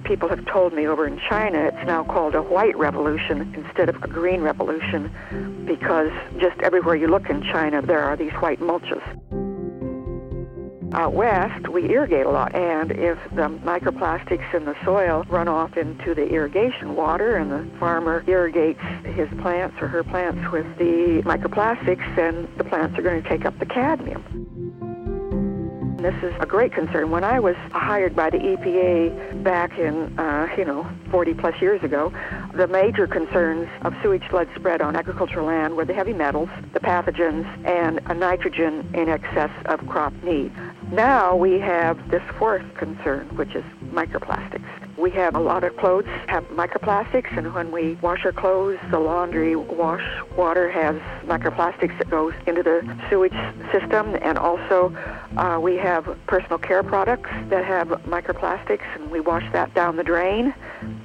people 0.04 0.28
have 0.28 0.44
told 0.46 0.72
me 0.72 0.86
over 0.86 1.06
in 1.06 1.18
China 1.28 1.58
it's 1.58 1.86
now 1.86 2.04
called 2.04 2.34
a 2.34 2.42
white 2.42 2.76
revolution 2.76 3.54
instead 3.56 3.88
of 3.88 3.96
a 4.02 4.08
green 4.08 4.42
revolution 4.42 5.64
because 5.66 6.12
just 6.38 6.58
everywhere 6.60 6.94
you 6.94 7.08
look 7.08 7.28
in 7.30 7.42
China 7.42 7.82
there 7.82 8.02
are 8.02 8.16
these 8.16 8.32
white 8.34 8.60
mulches. 8.60 9.02
Out 10.92 11.12
west, 11.12 11.68
we 11.68 11.90
irrigate 11.90 12.24
a 12.24 12.30
lot, 12.30 12.54
and 12.54 12.92
if 12.92 13.18
the 13.30 13.48
microplastics 13.48 14.54
in 14.54 14.64
the 14.64 14.76
soil 14.84 15.24
run 15.28 15.48
off 15.48 15.76
into 15.76 16.14
the 16.14 16.28
irrigation 16.28 16.94
water 16.94 17.36
and 17.36 17.50
the 17.50 17.78
farmer 17.80 18.22
irrigates 18.28 18.80
his 19.04 19.28
plants 19.40 19.74
or 19.80 19.88
her 19.88 20.04
plants 20.04 20.52
with 20.52 20.66
the 20.78 21.20
microplastics, 21.24 22.14
then 22.14 22.48
the 22.58 22.64
plants 22.64 22.96
are 22.96 23.02
going 23.02 23.20
to 23.20 23.28
take 23.28 23.44
up 23.44 23.58
the 23.58 23.66
cadmium. 23.66 24.73
This 26.04 26.22
is 26.22 26.34
a 26.38 26.44
great 26.44 26.74
concern. 26.74 27.10
When 27.10 27.24
I 27.24 27.40
was 27.40 27.56
hired 27.72 28.14
by 28.14 28.28
the 28.28 28.36
EPA 28.36 29.42
back 29.42 29.78
in, 29.78 30.18
uh, 30.18 30.54
you 30.54 30.66
know, 30.66 30.86
40 31.10 31.32
plus 31.32 31.58
years 31.62 31.82
ago, 31.82 32.12
the 32.52 32.66
major 32.66 33.06
concerns 33.06 33.70
of 33.86 33.94
sewage 34.02 34.22
sludge 34.28 34.50
spread 34.54 34.82
on 34.82 34.96
agricultural 34.96 35.46
land 35.46 35.76
were 35.76 35.86
the 35.86 35.94
heavy 35.94 36.12
metals, 36.12 36.50
the 36.74 36.80
pathogens, 36.80 37.46
and 37.66 38.00
a 38.04 38.12
nitrogen 38.12 38.86
in 38.92 39.08
excess 39.08 39.50
of 39.64 39.86
crop 39.86 40.12
need. 40.22 40.52
Now 40.92 41.34
we 41.36 41.58
have 41.60 42.10
this 42.10 42.22
fourth 42.38 42.74
concern, 42.74 43.26
which 43.36 43.54
is 43.54 43.64
microplastics. 43.84 44.83
We 44.96 45.10
have 45.10 45.34
a 45.34 45.40
lot 45.40 45.64
of 45.64 45.76
clothes 45.76 46.06
have 46.28 46.44
microplastics, 46.44 47.36
and 47.36 47.52
when 47.52 47.72
we 47.72 47.94
wash 47.94 48.24
our 48.24 48.32
clothes, 48.32 48.78
the 48.90 48.98
laundry 48.98 49.56
wash 49.56 50.04
water 50.36 50.70
has 50.70 50.96
microplastics 51.26 51.98
that 51.98 52.08
goes 52.10 52.32
into 52.46 52.62
the 52.62 52.80
sewage 53.10 53.32
system, 53.72 54.16
and 54.22 54.38
also 54.38 54.94
uh, 55.36 55.58
we 55.60 55.76
have 55.76 56.16
personal 56.26 56.58
care 56.58 56.82
products 56.82 57.28
that 57.48 57.64
have 57.64 57.88
microplastics, 58.06 58.84
and 58.94 59.10
we 59.10 59.20
wash 59.20 59.44
that 59.52 59.74
down 59.74 59.96
the 59.96 60.04
drain, 60.04 60.54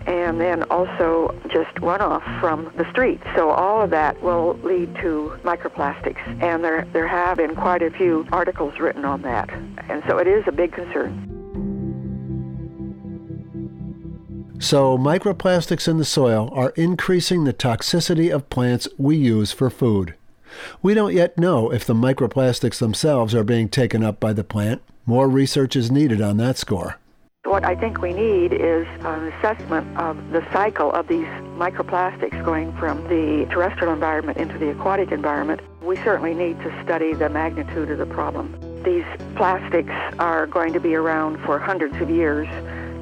and 0.05 0.39
then 0.39 0.63
also 0.63 1.35
just 1.49 1.73
runoff 1.77 2.23
from 2.39 2.71
the 2.77 2.89
street. 2.91 3.19
So 3.35 3.49
all 3.49 3.81
of 3.81 3.89
that 3.89 4.21
will 4.21 4.53
lead 4.63 4.93
to 4.97 5.37
microplastics, 5.43 6.21
and 6.43 6.63
there 6.63 6.87
there 6.93 7.07
have 7.07 7.37
been 7.37 7.55
quite 7.55 7.81
a 7.81 7.89
few 7.89 8.27
articles 8.31 8.79
written 8.79 9.03
on 9.03 9.23
that, 9.23 9.49
and 9.89 10.03
so 10.07 10.19
it 10.19 10.27
is 10.27 10.43
a 10.47 10.51
big 10.51 10.73
concern. 10.73 11.38
So, 14.61 14.97
microplastics 14.97 15.87
in 15.87 15.99
the 15.99 16.05
soil 16.05 16.49
are 16.51 16.73
increasing 16.75 17.45
the 17.45 17.53
toxicity 17.53 18.29
of 18.29 18.49
plants 18.49 18.89
we 18.97 19.15
use 19.15 19.53
for 19.53 19.69
food. 19.69 20.15
We 20.81 20.93
don't 20.93 21.13
yet 21.13 21.37
know 21.37 21.71
if 21.71 21.85
the 21.85 21.93
microplastics 21.93 22.79
themselves 22.79 23.33
are 23.33 23.45
being 23.45 23.69
taken 23.69 24.03
up 24.03 24.19
by 24.19 24.33
the 24.33 24.43
plant. 24.43 24.81
More 25.05 25.29
research 25.29 25.77
is 25.77 25.89
needed 25.89 26.21
on 26.21 26.35
that 26.37 26.57
score. 26.57 26.97
What 27.45 27.63
I 27.63 27.73
think 27.73 28.01
we 28.01 28.11
need 28.11 28.51
is 28.51 28.85
an 28.99 29.31
assessment 29.31 29.97
of 29.97 30.17
the 30.31 30.45
cycle 30.51 30.91
of 30.91 31.07
these 31.07 31.27
microplastics 31.55 32.43
going 32.43 32.75
from 32.77 33.01
the 33.03 33.47
terrestrial 33.49 33.93
environment 33.93 34.37
into 34.37 34.57
the 34.57 34.71
aquatic 34.71 35.13
environment, 35.13 35.61
we 35.81 35.95
certainly 35.95 36.33
need 36.33 36.59
to 36.63 36.83
study 36.83 37.13
the 37.13 37.29
magnitude 37.29 37.89
of 37.91 37.97
the 37.97 38.05
problem. 38.05 38.53
These 38.83 39.05
plastics 39.37 39.93
are 40.19 40.47
going 40.47 40.73
to 40.73 40.81
be 40.81 40.95
around 40.95 41.39
for 41.45 41.59
hundreds 41.59 41.95
of 42.01 42.09
years 42.09 42.47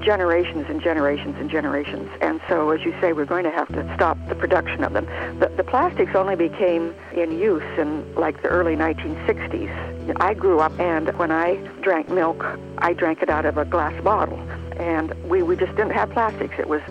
generations 0.08 0.65
and 0.70 0.82
generations 0.82 1.36
and 1.38 1.50
generations. 1.50 2.10
And 2.22 2.39
so, 2.48 2.70
as 2.70 2.80
you 2.86 2.96
say, 3.02 3.12
we're 3.12 3.26
going 3.26 3.43
to 3.43 3.52
have 3.52 3.67
to 3.67 3.93
stop 3.93 4.17
the 4.30 4.36
production 4.36 4.86
of 4.86 4.93
them. 4.93 5.06
The, 5.41 5.50
the 5.50 5.65
plastics 5.65 6.15
only 6.15 6.38
became 6.38 6.96
in 7.13 7.38
use 7.38 7.78
in 7.78 8.15
like 8.15 8.41
the 8.41 8.48
early 8.48 8.78
1960s. 8.78 10.15
I 10.22 10.34
grew 10.34 10.62
up, 10.62 10.72
and 10.80 11.10
when 11.17 11.30
I 11.30 11.56
drank 11.82 12.08
milk, 12.08 12.46
I 12.78 12.93
drank 12.93 13.22
it 13.22 13.30
out 13.30 13.46
of 13.46 13.58
a 13.58 13.65
glass 13.65 14.02
bottle. 14.02 14.39
And 14.80 15.13
we, 15.30 15.43
we 15.43 15.58
just 15.58 15.76
didn't 15.76 15.91
have 15.91 16.10
plastics. 16.12 16.56
It 16.58 16.70
was 16.70 16.82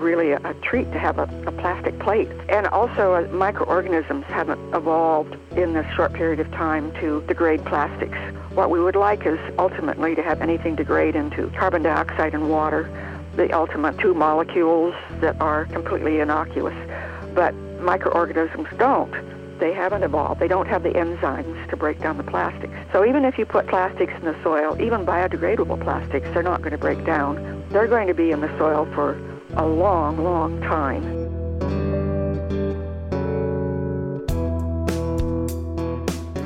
really 0.00 0.32
a, 0.32 0.40
a 0.44 0.54
treat 0.54 0.90
to 0.92 0.98
have 0.98 1.18
a, 1.18 1.28
a 1.46 1.52
plastic 1.52 1.98
plate. 1.98 2.28
And 2.48 2.66
also, 2.66 3.14
uh, 3.14 3.28
microorganisms 3.32 4.24
haven't 4.26 4.74
evolved 4.74 5.36
in 5.56 5.74
this 5.74 5.86
short 5.94 6.12
period 6.12 6.40
of 6.40 6.50
time 6.52 6.92
to 7.00 7.22
degrade 7.26 7.64
plastics. 7.64 8.18
What 8.54 8.70
we 8.70 8.80
would 8.80 8.96
like 8.96 9.26
is 9.26 9.38
ultimately 9.58 10.14
to 10.14 10.22
have 10.22 10.40
anything 10.40 10.74
degrade 10.74 11.14
into 11.14 11.50
carbon 11.50 11.82
dioxide 11.82 12.34
and 12.34 12.50
water, 12.50 12.90
the 13.36 13.52
ultimate 13.56 13.98
two 13.98 14.14
molecules 14.14 14.94
that 15.20 15.40
are 15.40 15.66
completely 15.66 16.20
innocuous. 16.20 16.76
But 17.34 17.54
microorganisms 17.80 18.68
don't. 18.76 19.14
They 19.60 19.74
haven't 19.74 20.02
evolved. 20.02 20.40
They 20.40 20.48
don't 20.48 20.66
have 20.66 20.82
the 20.82 20.90
enzymes 20.90 21.68
to 21.68 21.76
break 21.76 22.00
down 22.00 22.16
the 22.16 22.24
plastics. 22.24 22.72
So 22.92 23.04
even 23.04 23.24
if 23.26 23.38
you 23.38 23.44
put 23.44 23.66
plastics 23.66 24.12
in 24.14 24.24
the 24.24 24.36
soil, 24.42 24.80
even 24.80 25.04
biodegradable 25.04 25.82
plastics, 25.82 26.26
they're 26.32 26.42
not 26.42 26.62
going 26.62 26.72
to 26.72 26.78
break 26.78 27.04
down. 27.04 27.62
They're 27.68 27.86
going 27.86 28.08
to 28.08 28.14
be 28.14 28.30
in 28.30 28.40
the 28.40 28.48
soil 28.58 28.88
for 28.94 29.20
a 29.56 29.66
long, 29.66 30.22
long 30.22 30.60
time. 30.60 31.20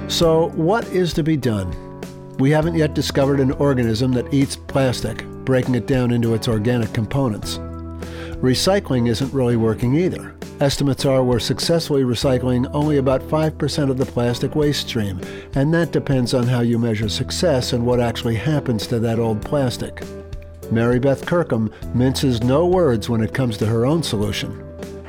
So, 0.09 0.51
what 0.51 0.87
is 0.89 1.13
to 1.15 1.23
be 1.23 1.37
done? 1.37 1.75
We 2.39 2.51
haven't 2.51 2.77
yet 2.77 2.95
discovered 2.95 3.41
an 3.41 3.53
organism 3.53 4.13
that 4.13 4.33
eats 4.33 4.57
plastic, 4.57 5.25
breaking 5.45 5.75
it 5.75 5.87
down 5.87 6.13
into 6.13 6.35
its 6.35 6.49
organic 6.49 6.93
components. 6.93 7.59
Recycling 8.39 9.09
isn't 9.09 9.33
really 9.33 9.57
working 9.57 9.95
either. 9.95 10.35
Estimates 10.61 11.05
are 11.05 11.25
we're 11.25 11.41
successfully 11.41 12.03
recycling 12.03 12.71
only 12.73 12.99
about 12.99 13.23
5% 13.23 13.91
of 13.91 13.99
the 13.99 14.07
plastic 14.07 14.55
waste 14.55 14.89
stream, 14.89 15.21
and 15.55 15.75
that 15.75 15.91
depends 15.91 16.33
on 16.33 16.47
how 16.47 16.61
you 16.61 16.79
measure 16.79 17.09
success 17.09 17.73
and 17.73 17.85
what 17.85 18.01
actually 18.01 18.37
happens 18.37 18.87
to 18.87 19.01
that 19.01 19.19
old 19.19 19.43
plastic. 19.43 20.03
Mary 20.71 20.99
Beth 20.99 21.27
Kirkham 21.27 21.73
minces 21.95 22.43
no 22.43 22.67
words 22.67 23.09
when 23.09 23.21
it 23.21 23.35
comes 23.35 23.57
to 23.59 23.67
her 23.67 23.87
own 23.87 24.03
solution. 24.03 24.61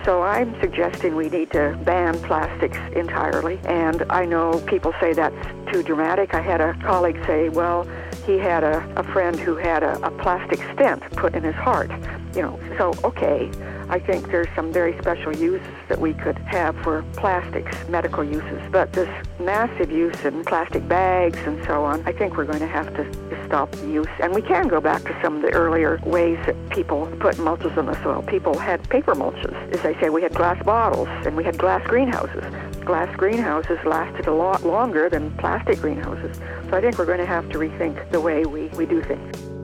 So 0.06 0.22
I'm 0.22 0.60
suggesting 0.62 1.16
we 1.16 1.30
need 1.30 1.52
to 1.52 1.80
ban 1.84 2.20
plastics 2.20 2.78
entirely. 2.96 3.60
And 3.66 4.04
I 4.10 4.26
know 4.26 4.60
people 4.68 4.94
say 5.00 5.14
that's 5.14 5.72
too 5.72 5.82
dramatic. 5.82 6.36
I 6.36 6.42
had 6.42 6.62
a 6.62 6.76
colleague 6.84 7.20
say, 7.26 7.50
well, 7.50 7.88
he 8.26 8.38
had 8.38 8.64
a, 8.64 8.84
a 8.98 9.04
friend 9.04 9.40
who 9.40 9.56
had 9.56 9.84
a, 9.84 10.04
a 10.06 10.12
plastic 10.12 10.60
stent 10.74 11.02
put 11.12 11.36
in 11.36 11.44
his 11.44 11.56
heart. 11.56 11.92
You 12.36 12.42
know, 12.42 12.60
so 12.78 12.94
okay, 13.04 13.50
I 13.88 14.00
think 14.00 14.30
there's 14.30 14.48
some 14.56 14.74
very 14.74 14.98
special 14.98 15.34
uses 15.36 15.68
that 15.88 16.00
we 16.00 16.14
could 16.14 16.38
have 16.40 16.76
for 16.78 17.04
plastics, 17.14 17.78
medical 17.88 18.24
uses. 18.24 18.62
But 18.72 18.92
this 18.92 19.10
massive 19.40 19.92
use 19.92 20.26
in 20.26 20.44
plastic 20.44 20.88
bags 20.88 21.38
and 21.46 21.64
so 21.66 21.86
on, 21.86 22.06
I 22.08 22.12
think 22.12 22.36
we're 22.36 22.46
going 22.46 22.60
to 22.60 22.68
have 22.68 22.88
to, 22.96 23.04
to 23.04 23.46
stop 23.46 23.72
the 23.72 23.88
use. 23.88 24.08
And 24.20 24.34
we 24.34 24.42
can 24.42 24.68
go 24.68 24.82
back 24.82 25.04
to 25.04 25.18
some 25.22 25.38
of 25.38 25.42
the 25.44 25.52
earlier 25.52 26.00
ways 26.04 26.40
that 26.46 26.56
people 26.72 27.06
put 27.20 27.36
mulches 27.36 27.78
in 27.78 27.86
the 27.86 28.02
soil. 28.04 28.24
People 28.24 28.58
had 28.58 28.88
paper 28.90 29.14
mulches. 29.14 29.54
As 29.72 29.86
I 29.86 29.98
say, 30.02 30.10
we 30.10 30.22
had 30.22 30.34
glass 30.34 30.62
bottles 30.66 31.08
and 31.26 31.38
we 31.38 31.44
had 31.44 31.58
glass 31.58 31.86
greenhouses. 31.88 32.44
Glass 32.86 33.16
greenhouses 33.16 33.80
lasted 33.84 34.28
a 34.28 34.34
lot 34.34 34.64
longer 34.64 35.10
than 35.10 35.36
plastic 35.38 35.80
greenhouses. 35.80 36.38
So 36.70 36.78
I 36.78 36.82
think 36.82 37.00
we're 37.00 37.08
going 37.08 37.18
to 37.18 37.26
have 37.26 37.50
to 37.50 37.58
rethink 37.58 38.12
the 38.12 38.22
way 38.22 38.46
we, 38.46 38.68
we 38.70 38.86
do 38.86 39.02
things. 39.02 39.55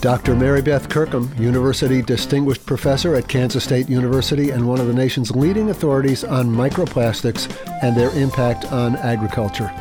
Dr. 0.00 0.36
Mary 0.36 0.62
Beth 0.62 0.88
Kirkham, 0.88 1.32
University 1.38 2.02
Distinguished 2.02 2.64
Professor 2.66 3.14
at 3.14 3.28
Kansas 3.28 3.64
State 3.64 3.88
University 3.88 4.50
and 4.50 4.68
one 4.68 4.80
of 4.80 4.86
the 4.86 4.94
nation's 4.94 5.30
leading 5.30 5.70
authorities 5.70 6.22
on 6.22 6.48
microplastics 6.48 7.50
and 7.82 7.96
their 7.96 8.10
impact 8.10 8.70
on 8.72 8.96
agriculture. 8.96 9.72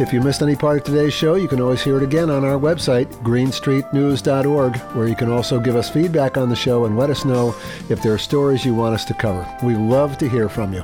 If 0.00 0.12
you 0.14 0.22
missed 0.22 0.40
any 0.40 0.56
part 0.56 0.78
of 0.78 0.84
today's 0.84 1.12
show, 1.12 1.34
you 1.34 1.46
can 1.46 1.60
always 1.60 1.82
hear 1.82 1.98
it 1.98 2.02
again 2.02 2.30
on 2.30 2.44
our 2.44 2.58
website, 2.58 3.06
greenstreetnews.org, 3.22 4.76
where 4.96 5.06
you 5.06 5.14
can 5.14 5.30
also 5.30 5.60
give 5.60 5.76
us 5.76 5.90
feedback 5.90 6.38
on 6.38 6.48
the 6.48 6.56
show 6.56 6.86
and 6.86 6.98
let 6.98 7.10
us 7.10 7.26
know 7.26 7.54
if 7.90 8.02
there 8.02 8.14
are 8.14 8.18
stories 8.18 8.64
you 8.64 8.74
want 8.74 8.94
us 8.94 9.04
to 9.04 9.14
cover. 9.14 9.46
We 9.62 9.74
love 9.74 10.16
to 10.18 10.28
hear 10.28 10.48
from 10.48 10.72
you. 10.72 10.82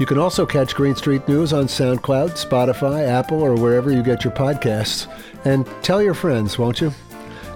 You 0.00 0.06
can 0.06 0.18
also 0.18 0.46
catch 0.46 0.74
Green 0.74 0.96
Street 0.96 1.28
News 1.28 1.52
on 1.52 1.66
SoundCloud, 1.66 2.42
Spotify, 2.42 3.06
Apple, 3.06 3.42
or 3.42 3.54
wherever 3.54 3.92
you 3.92 4.02
get 4.02 4.24
your 4.24 4.32
podcasts. 4.32 5.06
And 5.44 5.66
tell 5.82 6.02
your 6.02 6.14
friends, 6.14 6.58
won't 6.58 6.80
you? 6.80 6.92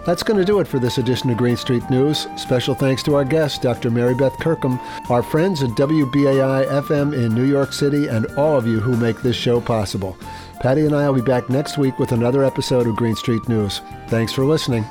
That's 0.05 0.25
going 0.25 0.39
to 0.39 0.45
do 0.45 0.59
it 0.59 0.67
for 0.67 0.81
this 0.81 0.99
edition 0.99 1.31
of 1.31 1.37
Green 1.37 1.57
Street 1.57 1.89
News. 1.89 2.27
Special 2.37 2.75
thanks 2.75 3.03
to 3.05 3.15
our 3.15 3.25
guest, 3.25 3.63
Dr. 3.63 3.91
Mary 3.91 4.15
Beth 4.15 4.37
Kirkham, 4.39 4.81
our 5.09 5.23
friends 5.23 5.63
at 5.63 5.71
WBAI 5.71 6.67
FM 6.67 7.15
in 7.15 7.35
New 7.35 7.45
York 7.45 7.73
City, 7.73 8.09
and 8.09 8.27
all 8.37 8.57
of 8.57 8.67
you 8.67 8.81
who 8.81 8.97
make 8.97 9.23
this 9.23 9.37
show 9.37 9.61
possible. 9.61 10.17
Patti 10.61 10.87
and 10.87 10.95
I 10.95 11.09
will 11.09 11.21
be 11.21 11.23
back 11.23 11.49
next 11.49 11.79
week 11.79 11.99
with 11.99 12.13
another 12.13 12.45
episode 12.45 12.87
of 12.87 12.97
Green 12.97 13.17
Street 13.17 13.49
News. 13.49 13.81
Thanks 14.09 14.33
for 14.33 14.45
listening. 14.45 14.85